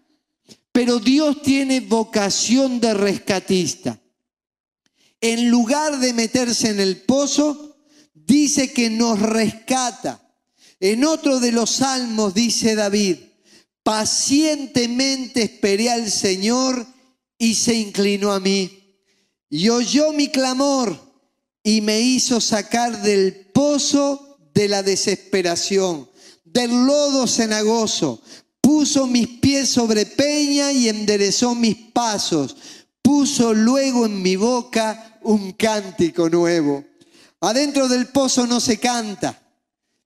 Pero 0.70 0.98
Dios 0.98 1.42
tiene 1.42 1.80
vocación 1.80 2.78
de 2.78 2.94
rescatista. 2.94 3.98
En 5.20 5.50
lugar 5.50 5.98
de 5.98 6.12
meterse 6.12 6.70
en 6.70 6.80
el 6.80 6.98
pozo, 6.98 7.71
dice 8.26 8.72
que 8.72 8.90
nos 8.90 9.20
rescata. 9.20 10.20
En 10.80 11.04
otro 11.04 11.40
de 11.40 11.52
los 11.52 11.70
salmos 11.70 12.34
dice 12.34 12.74
David, 12.74 13.16
pacientemente 13.82 15.42
esperé 15.42 15.90
al 15.90 16.10
Señor 16.10 16.86
y 17.38 17.54
se 17.54 17.74
inclinó 17.74 18.32
a 18.32 18.40
mí. 18.40 18.96
Y 19.48 19.68
oyó 19.68 20.12
mi 20.12 20.28
clamor 20.28 20.98
y 21.62 21.80
me 21.80 22.00
hizo 22.00 22.40
sacar 22.40 23.02
del 23.02 23.50
pozo 23.52 24.38
de 24.54 24.68
la 24.68 24.82
desesperación, 24.82 26.08
del 26.44 26.70
lodo 26.70 27.26
cenagoso, 27.26 28.20
puso 28.60 29.06
mis 29.06 29.28
pies 29.28 29.68
sobre 29.68 30.06
peña 30.06 30.72
y 30.72 30.88
enderezó 30.88 31.54
mis 31.54 31.76
pasos, 31.76 32.56
puso 33.02 33.52
luego 33.54 34.06
en 34.06 34.22
mi 34.22 34.36
boca 34.36 35.18
un 35.22 35.52
cántico 35.52 36.28
nuevo. 36.28 36.84
Adentro 37.42 37.88
del 37.88 38.06
pozo 38.06 38.46
no 38.46 38.60
se 38.60 38.78
canta. 38.78 39.42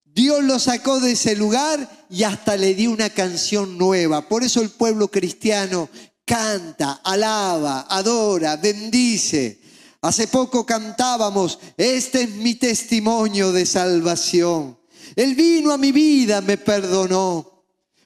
Dios 0.02 0.42
lo 0.42 0.58
sacó 0.58 1.00
de 1.00 1.12
ese 1.12 1.36
lugar 1.36 2.06
y 2.08 2.22
hasta 2.22 2.56
le 2.56 2.74
dio 2.74 2.90
una 2.90 3.10
canción 3.10 3.76
nueva. 3.76 4.26
Por 4.26 4.42
eso 4.42 4.62
el 4.62 4.70
pueblo 4.70 5.08
cristiano 5.08 5.90
canta, 6.24 7.02
alaba, 7.04 7.86
adora, 7.90 8.56
bendice. 8.56 9.60
Hace 10.00 10.28
poco 10.28 10.64
cantábamos, 10.64 11.58
este 11.76 12.22
es 12.22 12.30
mi 12.30 12.54
testimonio 12.54 13.52
de 13.52 13.66
salvación. 13.66 14.78
Él 15.14 15.34
vino 15.34 15.72
a 15.72 15.76
mi 15.76 15.92
vida, 15.92 16.40
me 16.40 16.56
perdonó. 16.56 17.64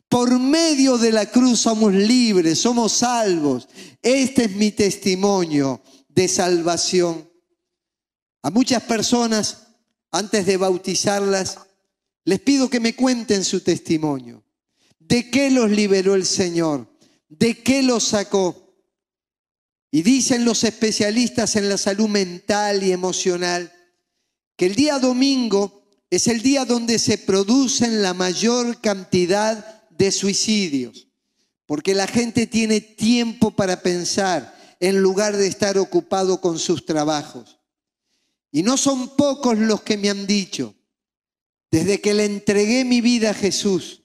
Por 0.08 0.40
medio 0.40 0.98
de 0.98 1.12
la 1.12 1.26
cruz 1.26 1.60
somos 1.60 1.92
libres, 1.92 2.58
somos 2.58 2.94
salvos. 2.94 3.68
Este 4.02 4.46
es 4.46 4.50
mi 4.56 4.72
testimonio 4.72 5.80
de 6.08 6.26
salvación. 6.26 7.29
A 8.42 8.50
muchas 8.50 8.82
personas, 8.84 9.68
antes 10.10 10.46
de 10.46 10.56
bautizarlas, 10.56 11.58
les 12.24 12.40
pido 12.40 12.70
que 12.70 12.80
me 12.80 12.94
cuenten 12.94 13.44
su 13.44 13.60
testimonio. 13.60 14.42
¿De 14.98 15.30
qué 15.30 15.50
los 15.50 15.70
liberó 15.70 16.14
el 16.14 16.24
Señor? 16.24 16.86
¿De 17.28 17.62
qué 17.62 17.82
los 17.82 18.04
sacó? 18.04 18.74
Y 19.90 20.02
dicen 20.02 20.44
los 20.44 20.64
especialistas 20.64 21.56
en 21.56 21.68
la 21.68 21.76
salud 21.76 22.08
mental 22.08 22.82
y 22.82 22.92
emocional 22.92 23.72
que 24.56 24.66
el 24.66 24.74
día 24.74 24.98
domingo 24.98 25.82
es 26.10 26.28
el 26.28 26.42
día 26.42 26.64
donde 26.64 26.98
se 26.98 27.18
producen 27.18 28.02
la 28.02 28.14
mayor 28.14 28.80
cantidad 28.80 29.88
de 29.90 30.12
suicidios, 30.12 31.08
porque 31.66 31.94
la 31.94 32.06
gente 32.06 32.46
tiene 32.46 32.80
tiempo 32.80 33.52
para 33.52 33.82
pensar 33.82 34.54
en 34.80 35.00
lugar 35.00 35.36
de 35.36 35.46
estar 35.46 35.78
ocupado 35.78 36.40
con 36.40 36.58
sus 36.58 36.84
trabajos. 36.84 37.59
Y 38.52 38.62
no 38.62 38.76
son 38.76 39.16
pocos 39.16 39.58
los 39.58 39.82
que 39.82 39.96
me 39.96 40.10
han 40.10 40.26
dicho, 40.26 40.74
desde 41.70 42.00
que 42.00 42.14
le 42.14 42.24
entregué 42.24 42.84
mi 42.84 43.00
vida 43.00 43.30
a 43.30 43.34
Jesús, 43.34 44.02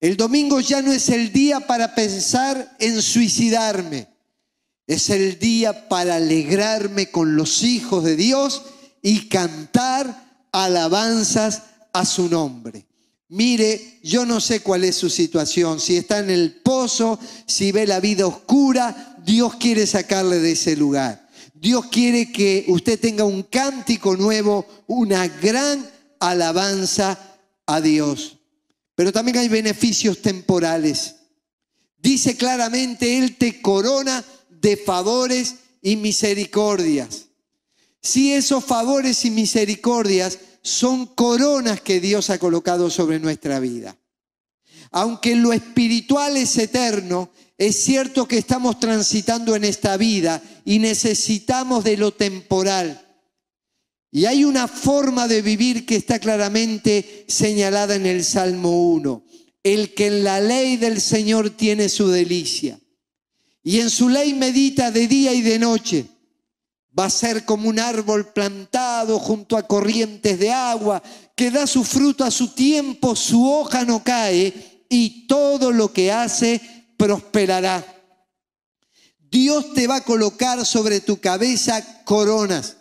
el 0.00 0.16
domingo 0.16 0.60
ya 0.60 0.82
no 0.82 0.92
es 0.92 1.08
el 1.08 1.32
día 1.32 1.60
para 1.60 1.94
pensar 1.94 2.76
en 2.78 3.00
suicidarme, 3.00 4.08
es 4.86 5.08
el 5.08 5.38
día 5.38 5.88
para 5.88 6.16
alegrarme 6.16 7.10
con 7.10 7.34
los 7.34 7.62
hijos 7.62 8.04
de 8.04 8.14
Dios 8.14 8.62
y 9.02 9.28
cantar 9.28 10.46
alabanzas 10.52 11.62
a 11.92 12.04
su 12.04 12.28
nombre. 12.28 12.86
Mire, 13.28 13.98
yo 14.02 14.24
no 14.24 14.40
sé 14.40 14.60
cuál 14.60 14.84
es 14.84 14.96
su 14.96 15.10
situación, 15.10 15.80
si 15.80 15.96
está 15.96 16.20
en 16.20 16.30
el 16.30 16.60
pozo, 16.62 17.18
si 17.46 17.72
ve 17.72 17.86
la 17.86 17.98
vida 17.98 18.26
oscura, 18.26 19.16
Dios 19.24 19.56
quiere 19.56 19.86
sacarle 19.86 20.38
de 20.38 20.52
ese 20.52 20.76
lugar. 20.76 21.25
Dios 21.58 21.86
quiere 21.86 22.30
que 22.30 22.64
usted 22.68 23.00
tenga 23.00 23.24
un 23.24 23.42
cántico 23.42 24.16
nuevo, 24.16 24.66
una 24.86 25.26
gran 25.26 25.88
alabanza 26.20 27.18
a 27.66 27.80
Dios. 27.80 28.38
Pero 28.94 29.12
también 29.12 29.38
hay 29.38 29.48
beneficios 29.48 30.20
temporales. 30.20 31.16
Dice 31.98 32.36
claramente, 32.36 33.18
Él 33.18 33.36
te 33.36 33.60
corona 33.62 34.22
de 34.50 34.76
favores 34.76 35.56
y 35.80 35.96
misericordias. 35.96 37.26
Si 38.02 38.32
esos 38.32 38.64
favores 38.64 39.24
y 39.24 39.30
misericordias 39.30 40.38
son 40.62 41.06
coronas 41.06 41.80
que 41.80 42.00
Dios 42.00 42.28
ha 42.30 42.38
colocado 42.38 42.90
sobre 42.90 43.18
nuestra 43.18 43.60
vida. 43.60 43.96
Aunque 44.90 45.36
lo 45.36 45.52
espiritual 45.52 46.36
es 46.36 46.56
eterno, 46.58 47.30
es 47.58 47.76
cierto 47.76 48.26
que 48.26 48.38
estamos 48.38 48.78
transitando 48.78 49.56
en 49.56 49.64
esta 49.64 49.96
vida 49.96 50.42
y 50.64 50.78
necesitamos 50.78 51.84
de 51.84 51.96
lo 51.96 52.12
temporal. 52.12 53.02
Y 54.10 54.24
hay 54.24 54.44
una 54.44 54.68
forma 54.68 55.28
de 55.28 55.42
vivir 55.42 55.86
que 55.86 55.96
está 55.96 56.18
claramente 56.18 57.24
señalada 57.28 57.94
en 57.96 58.06
el 58.06 58.24
Salmo 58.24 58.90
1. 58.92 59.24
El 59.62 59.94
que 59.94 60.06
en 60.06 60.24
la 60.24 60.40
ley 60.40 60.76
del 60.76 61.00
Señor 61.00 61.50
tiene 61.50 61.88
su 61.88 62.08
delicia 62.08 62.78
y 63.66 63.80
en 63.80 63.90
su 63.90 64.08
ley 64.08 64.32
medita 64.32 64.92
de 64.92 65.08
día 65.08 65.34
y 65.34 65.42
de 65.42 65.58
noche 65.58 66.06
va 66.96 67.06
a 67.06 67.10
ser 67.10 67.44
como 67.44 67.68
un 67.68 67.80
árbol 67.80 68.32
plantado 68.32 69.18
junto 69.18 69.56
a 69.56 69.64
corrientes 69.64 70.38
de 70.38 70.52
agua, 70.52 71.02
que 71.34 71.50
da 71.50 71.66
su 71.66 71.82
fruto 71.82 72.22
a 72.22 72.30
su 72.30 72.54
tiempo, 72.54 73.16
su 73.16 73.44
hoja 73.44 73.84
no 73.84 74.04
cae 74.04 74.75
y 74.88 75.26
todo 75.26 75.72
lo 75.72 75.92
que 75.92 76.12
hace 76.12 76.60
prosperará. 76.96 77.84
Dios 79.30 79.74
te 79.74 79.86
va 79.86 79.96
a 79.96 80.04
colocar 80.04 80.64
sobre 80.64 81.00
tu 81.00 81.20
cabeza 81.20 82.04
coronas. 82.04 82.76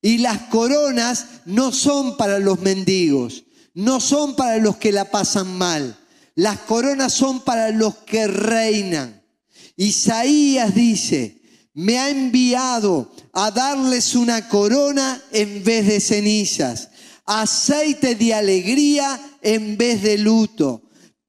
Y 0.00 0.18
las 0.18 0.38
coronas 0.48 1.26
no 1.44 1.70
son 1.72 2.16
para 2.16 2.38
los 2.38 2.60
mendigos, 2.60 3.44
no 3.74 4.00
son 4.00 4.34
para 4.34 4.58
los 4.58 4.76
que 4.76 4.90
la 4.90 5.10
pasan 5.10 5.58
mal. 5.58 5.96
Las 6.34 6.58
coronas 6.60 7.12
son 7.12 7.40
para 7.40 7.70
los 7.70 7.96
que 7.98 8.26
reinan. 8.26 9.22
Isaías 9.76 10.74
dice, 10.74 11.40
me 11.74 11.98
ha 11.98 12.10
enviado 12.10 13.12
a 13.32 13.50
darles 13.50 14.14
una 14.14 14.48
corona 14.48 15.22
en 15.30 15.62
vez 15.62 15.86
de 15.86 16.00
cenizas, 16.00 16.90
aceite 17.24 18.14
de 18.14 18.34
alegría 18.34 19.20
en 19.40 19.76
vez 19.76 20.02
de 20.02 20.18
luto, 20.18 20.82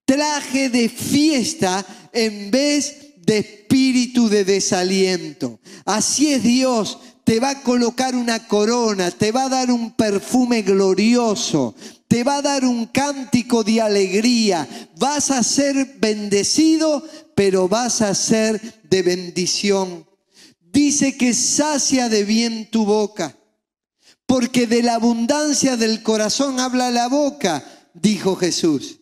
traje 0.05 0.69
de 0.69 0.89
fiesta 0.89 1.85
en 2.11 2.51
vez 2.51 3.15
de 3.25 3.39
espíritu 3.39 4.29
de 4.29 4.43
desaliento. 4.43 5.59
Así 5.85 6.33
es 6.33 6.43
Dios, 6.43 6.99
te 7.23 7.39
va 7.39 7.51
a 7.51 7.61
colocar 7.61 8.15
una 8.15 8.47
corona, 8.47 9.11
te 9.11 9.31
va 9.31 9.45
a 9.45 9.49
dar 9.49 9.71
un 9.71 9.91
perfume 9.91 10.61
glorioso, 10.61 11.73
te 12.07 12.23
va 12.23 12.37
a 12.37 12.41
dar 12.41 12.65
un 12.65 12.85
cántico 12.87 13.63
de 13.63 13.81
alegría. 13.81 14.67
Vas 14.97 15.31
a 15.31 15.41
ser 15.41 15.97
bendecido, 15.99 17.03
pero 17.33 17.67
vas 17.67 18.01
a 18.01 18.13
ser 18.13 18.61
de 18.83 19.01
bendición. 19.01 20.05
Dice 20.59 21.17
que 21.17 21.33
sacia 21.33 22.09
de 22.09 22.23
bien 22.23 22.69
tu 22.69 22.85
boca, 22.85 23.37
porque 24.25 24.67
de 24.67 24.83
la 24.83 24.95
abundancia 24.95 25.77
del 25.77 26.03
corazón 26.03 26.59
habla 26.59 26.91
la 26.91 27.07
boca, 27.07 27.63
dijo 27.93 28.35
Jesús. 28.35 28.99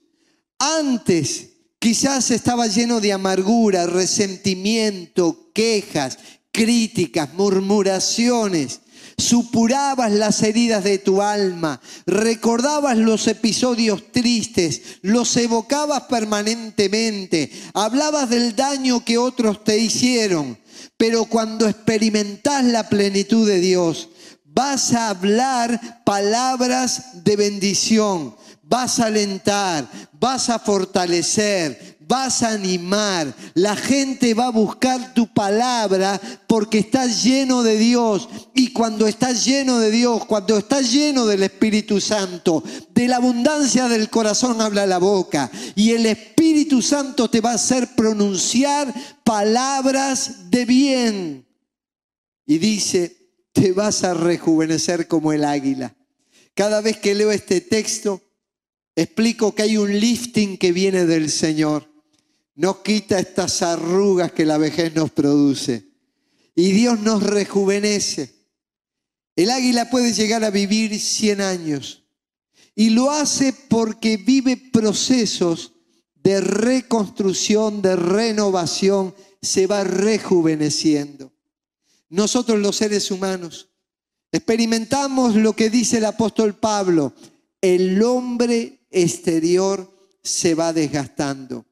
Antes 0.62 1.54
quizás 1.80 2.30
estaba 2.30 2.67
lleno 2.67 3.02
de 3.02 3.12
amargura, 3.12 3.88
resentimiento, 3.88 5.50
quejas, 5.56 6.19
críticas, 6.52 7.34
murmuraciones. 7.34 8.82
Supurabas 9.17 10.12
las 10.12 10.43
heridas 10.43 10.84
de 10.84 11.00
tu 11.00 11.24
alma, 11.24 11.82
recordabas 12.06 12.95
los 12.95 13.28
episodios 13.28 14.12
tristes, 14.12 15.00
los 15.02 15.36
evocabas 15.36 16.04
permanentemente, 16.04 17.52
hablabas 17.74 18.30
del 18.30 18.56
daño 18.56 19.04
que 19.04 19.17
otros 19.17 19.63
te 19.63 19.80
hicieron, 19.80 20.60
pero 20.95 21.26
cuando 21.26 21.67
experimentas 21.67 22.63
la 22.65 22.88
plenitud 22.88 23.47
de 23.47 23.60
Dios, 23.60 24.10
vas 24.45 24.93
a 24.93 25.10
hablar 25.10 26.04
palabras 26.04 27.24
de 27.24 27.36
bendición, 27.36 28.36
vas 28.72 29.02
a 29.02 29.08
alentar, 29.08 29.86
vas 30.14 30.50
a 30.50 30.58
fortalecer, 30.58 31.98
vas 32.08 32.42
a 32.42 32.52
animar. 32.52 33.36
La 33.54 33.76
gente 33.76 34.34
va 34.34 34.46
a 34.46 34.52
buscar 34.52 35.14
tu 35.14 35.28
palabra 35.34 36.20
porque 36.48 36.80
estás 36.80 37.22
lleno 37.22 37.64
de 37.64 37.78
Dios. 37.78 38.30
Y 38.56 38.72
cuando 38.72 39.08
estás 39.08 39.44
lleno 39.44 39.78
de 39.80 39.92
Dios, 39.92 40.24
cuando 40.26 40.58
estás 40.58 40.90
lleno 40.90 41.26
del 41.26 41.44
Espíritu 41.44 42.00
Santo, 42.00 42.64
de 42.96 43.10
la 43.10 43.18
abundancia 43.18 43.90
del 43.90 44.10
corazón 44.10 44.62
habla 44.62 44.88
la 44.88 45.00
boca. 45.00 45.52
Y 45.76 45.92
el 45.92 46.06
Espíritu 46.06 46.82
Santo 46.82 47.30
te 47.30 47.42
va 47.42 47.52
a 47.52 47.56
hacer 47.56 47.90
pronunciar 47.94 48.94
palabras 49.26 50.50
de 50.50 50.64
bien. 50.64 51.46
Y 52.46 52.58
dice, 52.58 53.18
te 53.52 53.74
vas 53.74 54.06
a 54.06 54.14
rejuvenecer 54.14 55.10
como 55.10 55.34
el 55.34 55.44
águila. 55.44 55.94
Cada 56.54 56.80
vez 56.80 56.98
que 56.98 57.16
leo 57.16 57.32
este 57.32 57.60
texto, 57.60 58.22
explico 59.04 59.56
que 59.56 59.64
hay 59.64 59.78
un 59.78 60.00
lifting 60.00 60.58
que 60.58 60.72
viene 60.72 61.06
del 61.06 61.30
Señor. 61.32 61.90
Nos 62.56 62.78
quita 62.78 63.20
estas 63.20 63.62
arrugas 63.62 64.32
que 64.34 64.46
la 64.46 64.58
vejez 64.58 64.94
nos 64.94 65.12
produce. 65.12 65.86
Y 66.56 66.72
Dios 66.72 67.00
nos 67.00 67.24
rejuvenece. 67.24 68.34
El 69.36 69.50
águila 69.50 69.90
puede 69.90 70.14
llegar 70.14 70.44
a 70.44 70.50
vivir 70.50 71.00
100 71.00 71.42
años. 71.42 72.04
Y 72.76 72.90
lo 72.90 73.12
hace 73.12 73.54
porque 73.54 74.18
vive 74.18 74.58
procesos 74.58 75.74
de 76.16 76.42
reconstrucción, 76.42 77.82
de 77.82 77.96
renovación. 77.96 79.16
Se 79.42 79.68
va 79.68 79.84
rejuveneciendo. 79.84 81.32
Nosotros 82.10 82.60
los 82.60 82.76
seres 82.76 83.10
humanos 83.10 83.70
experimentamos 84.32 85.36
lo 85.36 85.54
que 85.54 85.70
dice 85.70 85.98
el 85.98 86.06
apóstol 86.06 86.54
Pablo. 86.56 87.14
El 87.62 88.04
hombre 88.04 88.81
exterior 88.92 89.90
se 90.22 90.54
va 90.54 90.74
desgastando. 90.74 91.66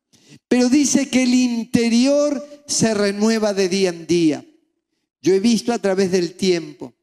Pero 0.47 0.69
dice 0.69 1.09
que 1.09 1.23
el 1.23 1.33
interior 1.33 2.43
se 2.67 2.93
renueva 2.93 3.53
de 3.53 3.69
día 3.69 3.89
en 3.89 4.07
día. 4.07 4.45
Yo 5.21 5.33
he 5.33 5.39
visto 5.39 5.73
a 5.73 5.79
través 5.79 6.11
del 6.11 6.33
tiempo 6.33 6.93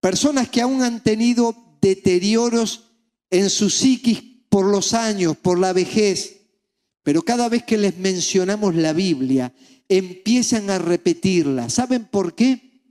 personas 0.00 0.48
que 0.48 0.60
aún 0.60 0.82
han 0.82 1.02
tenido 1.02 1.54
deterioros 1.80 2.84
en 3.30 3.50
su 3.50 3.70
psiquis 3.70 4.22
por 4.48 4.64
los 4.64 4.94
años, 4.94 5.36
por 5.36 5.58
la 5.58 5.72
vejez, 5.72 6.36
pero 7.02 7.22
cada 7.22 7.48
vez 7.48 7.64
que 7.64 7.76
les 7.76 7.98
mencionamos 7.98 8.74
la 8.74 8.92
Biblia, 8.92 9.52
empiezan 9.88 10.70
a 10.70 10.78
repetirla. 10.78 11.68
¿Saben 11.70 12.04
por 12.06 12.34
qué? 12.34 12.82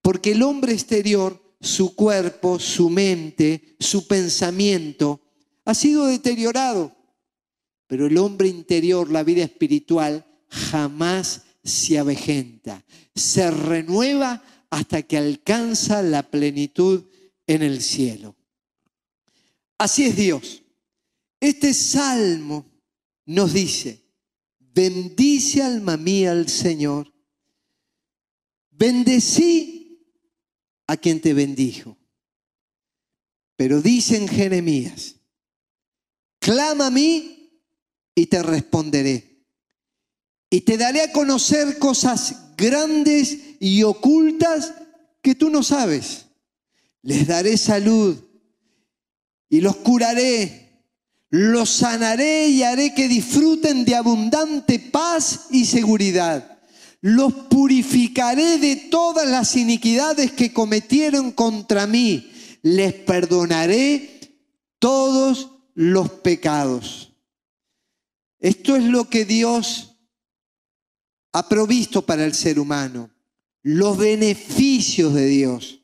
Porque 0.00 0.32
el 0.32 0.42
hombre 0.42 0.72
exterior, 0.72 1.40
su 1.60 1.94
cuerpo, 1.94 2.58
su 2.58 2.90
mente, 2.90 3.76
su 3.78 4.06
pensamiento, 4.06 5.20
ha 5.64 5.74
sido 5.74 6.06
deteriorado. 6.06 6.96
Pero 7.86 8.06
el 8.06 8.16
hombre 8.18 8.48
interior, 8.48 9.10
la 9.10 9.22
vida 9.22 9.44
espiritual, 9.44 10.24
jamás 10.48 11.42
se 11.62 11.98
avejenta. 11.98 12.84
Se 13.14 13.50
renueva 13.50 14.42
hasta 14.70 15.02
que 15.02 15.18
alcanza 15.18 16.02
la 16.02 16.22
plenitud 16.22 17.04
en 17.46 17.62
el 17.62 17.82
cielo. 17.82 18.34
Así 19.78 20.04
es 20.04 20.16
Dios. 20.16 20.62
Este 21.40 21.74
salmo 21.74 22.64
nos 23.26 23.52
dice, 23.52 24.00
bendice 24.58 25.62
alma 25.62 25.96
mía 25.96 26.32
al 26.32 26.48
Señor. 26.48 27.12
Bendecí 28.70 30.06
a 30.86 30.96
quien 30.96 31.20
te 31.20 31.34
bendijo. 31.34 31.98
Pero 33.56 33.82
dice 33.82 34.16
en 34.16 34.28
Jeremías, 34.28 35.16
clama 36.42 36.88
a 36.88 36.90
mí 36.90 37.48
y 38.14 38.26
te 38.26 38.42
responderé. 38.42 39.46
Y 40.50 40.60
te 40.62 40.76
daré 40.76 41.00
a 41.00 41.12
conocer 41.12 41.78
cosas 41.78 42.56
grandes 42.58 43.38
y 43.60 43.82
ocultas 43.84 44.74
que 45.22 45.34
tú 45.34 45.48
no 45.48 45.62
sabes. 45.62 46.26
Les 47.00 47.26
daré 47.26 47.56
salud 47.56 48.18
y 49.48 49.60
los 49.60 49.76
curaré, 49.76 50.84
los 51.30 51.70
sanaré 51.70 52.48
y 52.48 52.62
haré 52.64 52.92
que 52.92 53.08
disfruten 53.08 53.84
de 53.84 53.94
abundante 53.94 54.78
paz 54.78 55.46
y 55.50 55.64
seguridad. 55.64 56.58
Los 57.00 57.32
purificaré 57.32 58.58
de 58.58 58.76
todas 58.76 59.28
las 59.28 59.56
iniquidades 59.56 60.32
que 60.32 60.52
cometieron 60.52 61.32
contra 61.32 61.86
mí. 61.86 62.30
Les 62.62 62.92
perdonaré 62.92 64.20
todos 64.78 65.51
los 65.74 66.10
pecados. 66.10 67.12
Esto 68.38 68.76
es 68.76 68.84
lo 68.84 69.08
que 69.08 69.24
Dios 69.24 69.96
ha 71.32 71.48
provisto 71.48 72.02
para 72.04 72.24
el 72.24 72.34
ser 72.34 72.58
humano, 72.58 73.10
los 73.62 73.96
beneficios 73.96 75.14
de 75.14 75.26
Dios. 75.26 75.80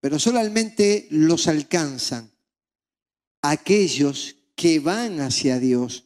Pero 0.00 0.18
solamente 0.18 1.06
los 1.10 1.46
alcanzan 1.48 2.30
aquellos 3.42 4.36
que 4.54 4.80
van 4.80 5.20
hacia 5.20 5.58
Dios 5.58 6.04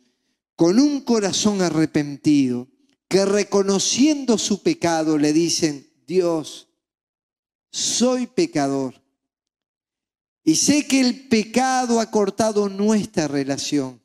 con 0.57 0.81
un 0.81 1.03
corazón 1.03 1.61
arrepentido, 1.61 2.69
que 3.09 3.25
reconociendo 3.25 4.39
su 4.39 4.62
pecado 4.62 5.19
le 5.19 5.33
dicen, 5.33 5.87
Dios, 6.07 6.69
soy 7.71 8.27
pecador 8.27 9.06
y 10.46 10.54
sé 10.54 10.87
que 10.87 11.00
el 11.00 11.26
pecado 11.26 11.98
ha 11.98 12.09
cortado 12.12 12.68
nuestra 12.68 13.26
relación. 13.26 14.00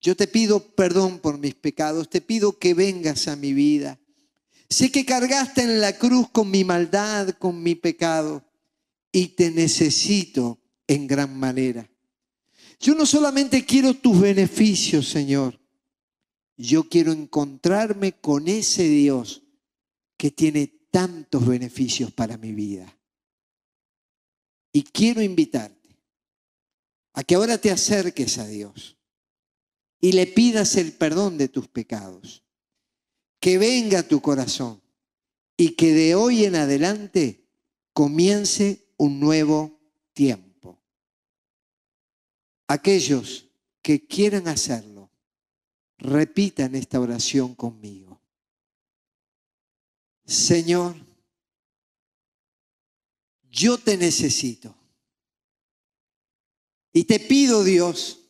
Yo 0.00 0.14
te 0.14 0.28
pido 0.28 0.60
perdón 0.60 1.18
por 1.18 1.36
mis 1.36 1.56
pecados, 1.56 2.08
te 2.08 2.20
pido 2.20 2.60
que 2.60 2.74
vengas 2.74 3.26
a 3.26 3.34
mi 3.34 3.52
vida. 3.52 3.98
Sé 4.70 4.92
que 4.92 5.04
cargaste 5.04 5.62
en 5.62 5.80
la 5.80 5.98
cruz 5.98 6.30
con 6.30 6.48
mi 6.48 6.62
maldad, 6.62 7.30
con 7.30 7.60
mi 7.60 7.74
pecado, 7.74 8.44
y 9.10 9.26
te 9.28 9.50
necesito 9.50 10.60
en 10.86 11.08
gran 11.08 11.36
manera. 11.36 11.90
Yo 12.78 12.94
no 12.94 13.04
solamente 13.04 13.64
quiero 13.64 13.94
tus 13.94 14.20
beneficios, 14.20 15.08
Señor, 15.08 15.58
yo 16.56 16.88
quiero 16.88 17.10
encontrarme 17.10 18.12
con 18.12 18.46
ese 18.46 18.84
Dios 18.84 19.42
que 20.16 20.30
tiene 20.30 20.68
tantos 20.92 21.44
beneficios 21.44 22.12
para 22.12 22.38
mi 22.38 22.52
vida. 22.52 22.95
Y 24.76 24.82
quiero 24.82 25.22
invitarte 25.22 25.96
a 27.14 27.24
que 27.24 27.34
ahora 27.34 27.56
te 27.56 27.70
acerques 27.70 28.36
a 28.36 28.46
Dios 28.46 28.98
y 30.02 30.12
le 30.12 30.26
pidas 30.26 30.76
el 30.76 30.92
perdón 30.92 31.38
de 31.38 31.48
tus 31.48 31.66
pecados. 31.66 32.44
Que 33.40 33.56
venga 33.56 34.02
tu 34.02 34.20
corazón 34.20 34.82
y 35.56 35.70
que 35.76 35.94
de 35.94 36.14
hoy 36.14 36.44
en 36.44 36.56
adelante 36.56 37.48
comience 37.94 38.92
un 38.98 39.18
nuevo 39.18 39.80
tiempo. 40.12 40.78
Aquellos 42.66 43.46
que 43.80 44.06
quieran 44.06 44.46
hacerlo, 44.46 45.10
repitan 45.96 46.74
esta 46.74 47.00
oración 47.00 47.54
conmigo. 47.54 48.20
Señor, 50.26 51.05
yo 53.56 53.78
te 53.78 53.96
necesito. 53.96 54.76
Y 56.92 57.04
te 57.04 57.18
pido, 57.18 57.64
Dios, 57.64 58.20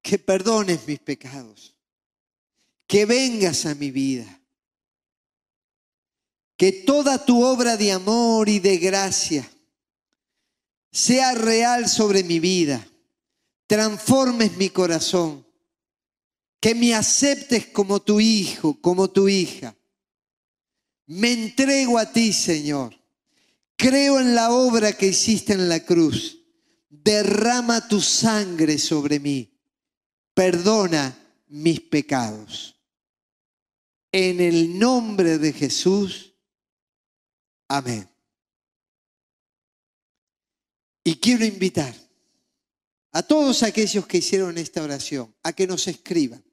que 0.00 0.18
perdones 0.18 0.86
mis 0.86 1.00
pecados, 1.00 1.74
que 2.86 3.04
vengas 3.06 3.66
a 3.66 3.74
mi 3.74 3.90
vida, 3.90 4.40
que 6.56 6.72
toda 6.72 7.24
tu 7.24 7.44
obra 7.44 7.76
de 7.76 7.92
amor 7.92 8.48
y 8.48 8.60
de 8.60 8.78
gracia 8.78 9.48
sea 10.90 11.34
real 11.34 11.88
sobre 11.88 12.22
mi 12.22 12.38
vida, 12.38 12.86
transformes 13.66 14.56
mi 14.56 14.68
corazón, 14.70 15.46
que 16.60 16.74
me 16.74 16.94
aceptes 16.94 17.66
como 17.66 18.00
tu 18.00 18.20
hijo, 18.20 18.80
como 18.80 19.10
tu 19.10 19.28
hija. 19.28 19.74
Me 21.06 21.32
entrego 21.32 21.98
a 21.98 22.12
ti, 22.12 22.32
Señor. 22.32 23.01
Creo 23.82 24.20
en 24.20 24.36
la 24.36 24.52
obra 24.52 24.92
que 24.92 25.08
hiciste 25.08 25.54
en 25.54 25.68
la 25.68 25.84
cruz. 25.84 26.38
Derrama 26.88 27.88
tu 27.88 28.00
sangre 28.00 28.78
sobre 28.78 29.18
mí. 29.18 29.60
Perdona 30.34 31.18
mis 31.48 31.80
pecados. 31.80 32.80
En 34.12 34.40
el 34.40 34.78
nombre 34.78 35.36
de 35.38 35.52
Jesús. 35.52 36.32
Amén. 37.66 38.08
Y 41.02 41.16
quiero 41.16 41.44
invitar 41.44 41.92
a 43.10 43.24
todos 43.24 43.64
aquellos 43.64 44.06
que 44.06 44.18
hicieron 44.18 44.58
esta 44.58 44.84
oración 44.84 45.34
a 45.42 45.52
que 45.54 45.66
nos 45.66 45.88
escriban. 45.88 46.44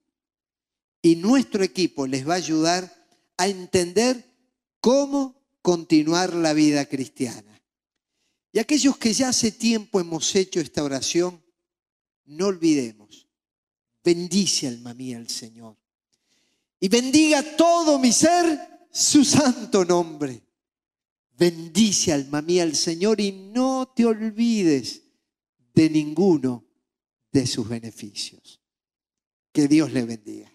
Y 1.04 1.16
nuestro 1.18 1.64
equipo 1.64 2.08
les 2.08 2.28
va 2.28 2.34
a 2.34 2.38
ayudar 2.38 2.92
a 3.38 3.48
entender 3.48 4.26
cómo 4.82 5.39
continuar 5.62 6.34
la 6.34 6.54
vida 6.54 6.86
cristiana. 6.86 7.62
Y 8.52 8.60
aquellos 8.60 8.98
que 8.98 9.14
ya 9.14 9.30
hace 9.30 9.52
tiempo 9.52 10.00
hemos 10.00 10.36
hecho 10.36 10.60
esta 10.60 10.84
oración, 10.84 11.44
no 12.26 12.48
olvidemos, 12.48 13.28
bendice 14.04 14.68
alma 14.68 14.94
mía 14.94 15.18
el 15.18 15.30
Señor. 15.30 15.78
Y 16.80 16.88
bendiga 16.88 17.44
todo 17.58 18.00
mi 18.00 18.12
ser 18.12 18.88
su 18.92 19.24
santo 19.24 19.86
nombre. 19.86 20.42
Bendice 21.38 22.12
alma 22.12 22.42
mía 22.42 22.64
al 22.64 22.76
Señor 22.76 23.22
y 23.22 23.32
no 23.32 23.92
te 23.96 24.06
olvides 24.06 25.04
de 25.74 25.90
ninguno 25.90 26.66
de 27.32 27.48
sus 27.48 27.68
beneficios. 27.68 28.62
Que 29.52 29.68
Dios 29.68 29.92
le 29.92 30.04
bendiga. 30.04 30.49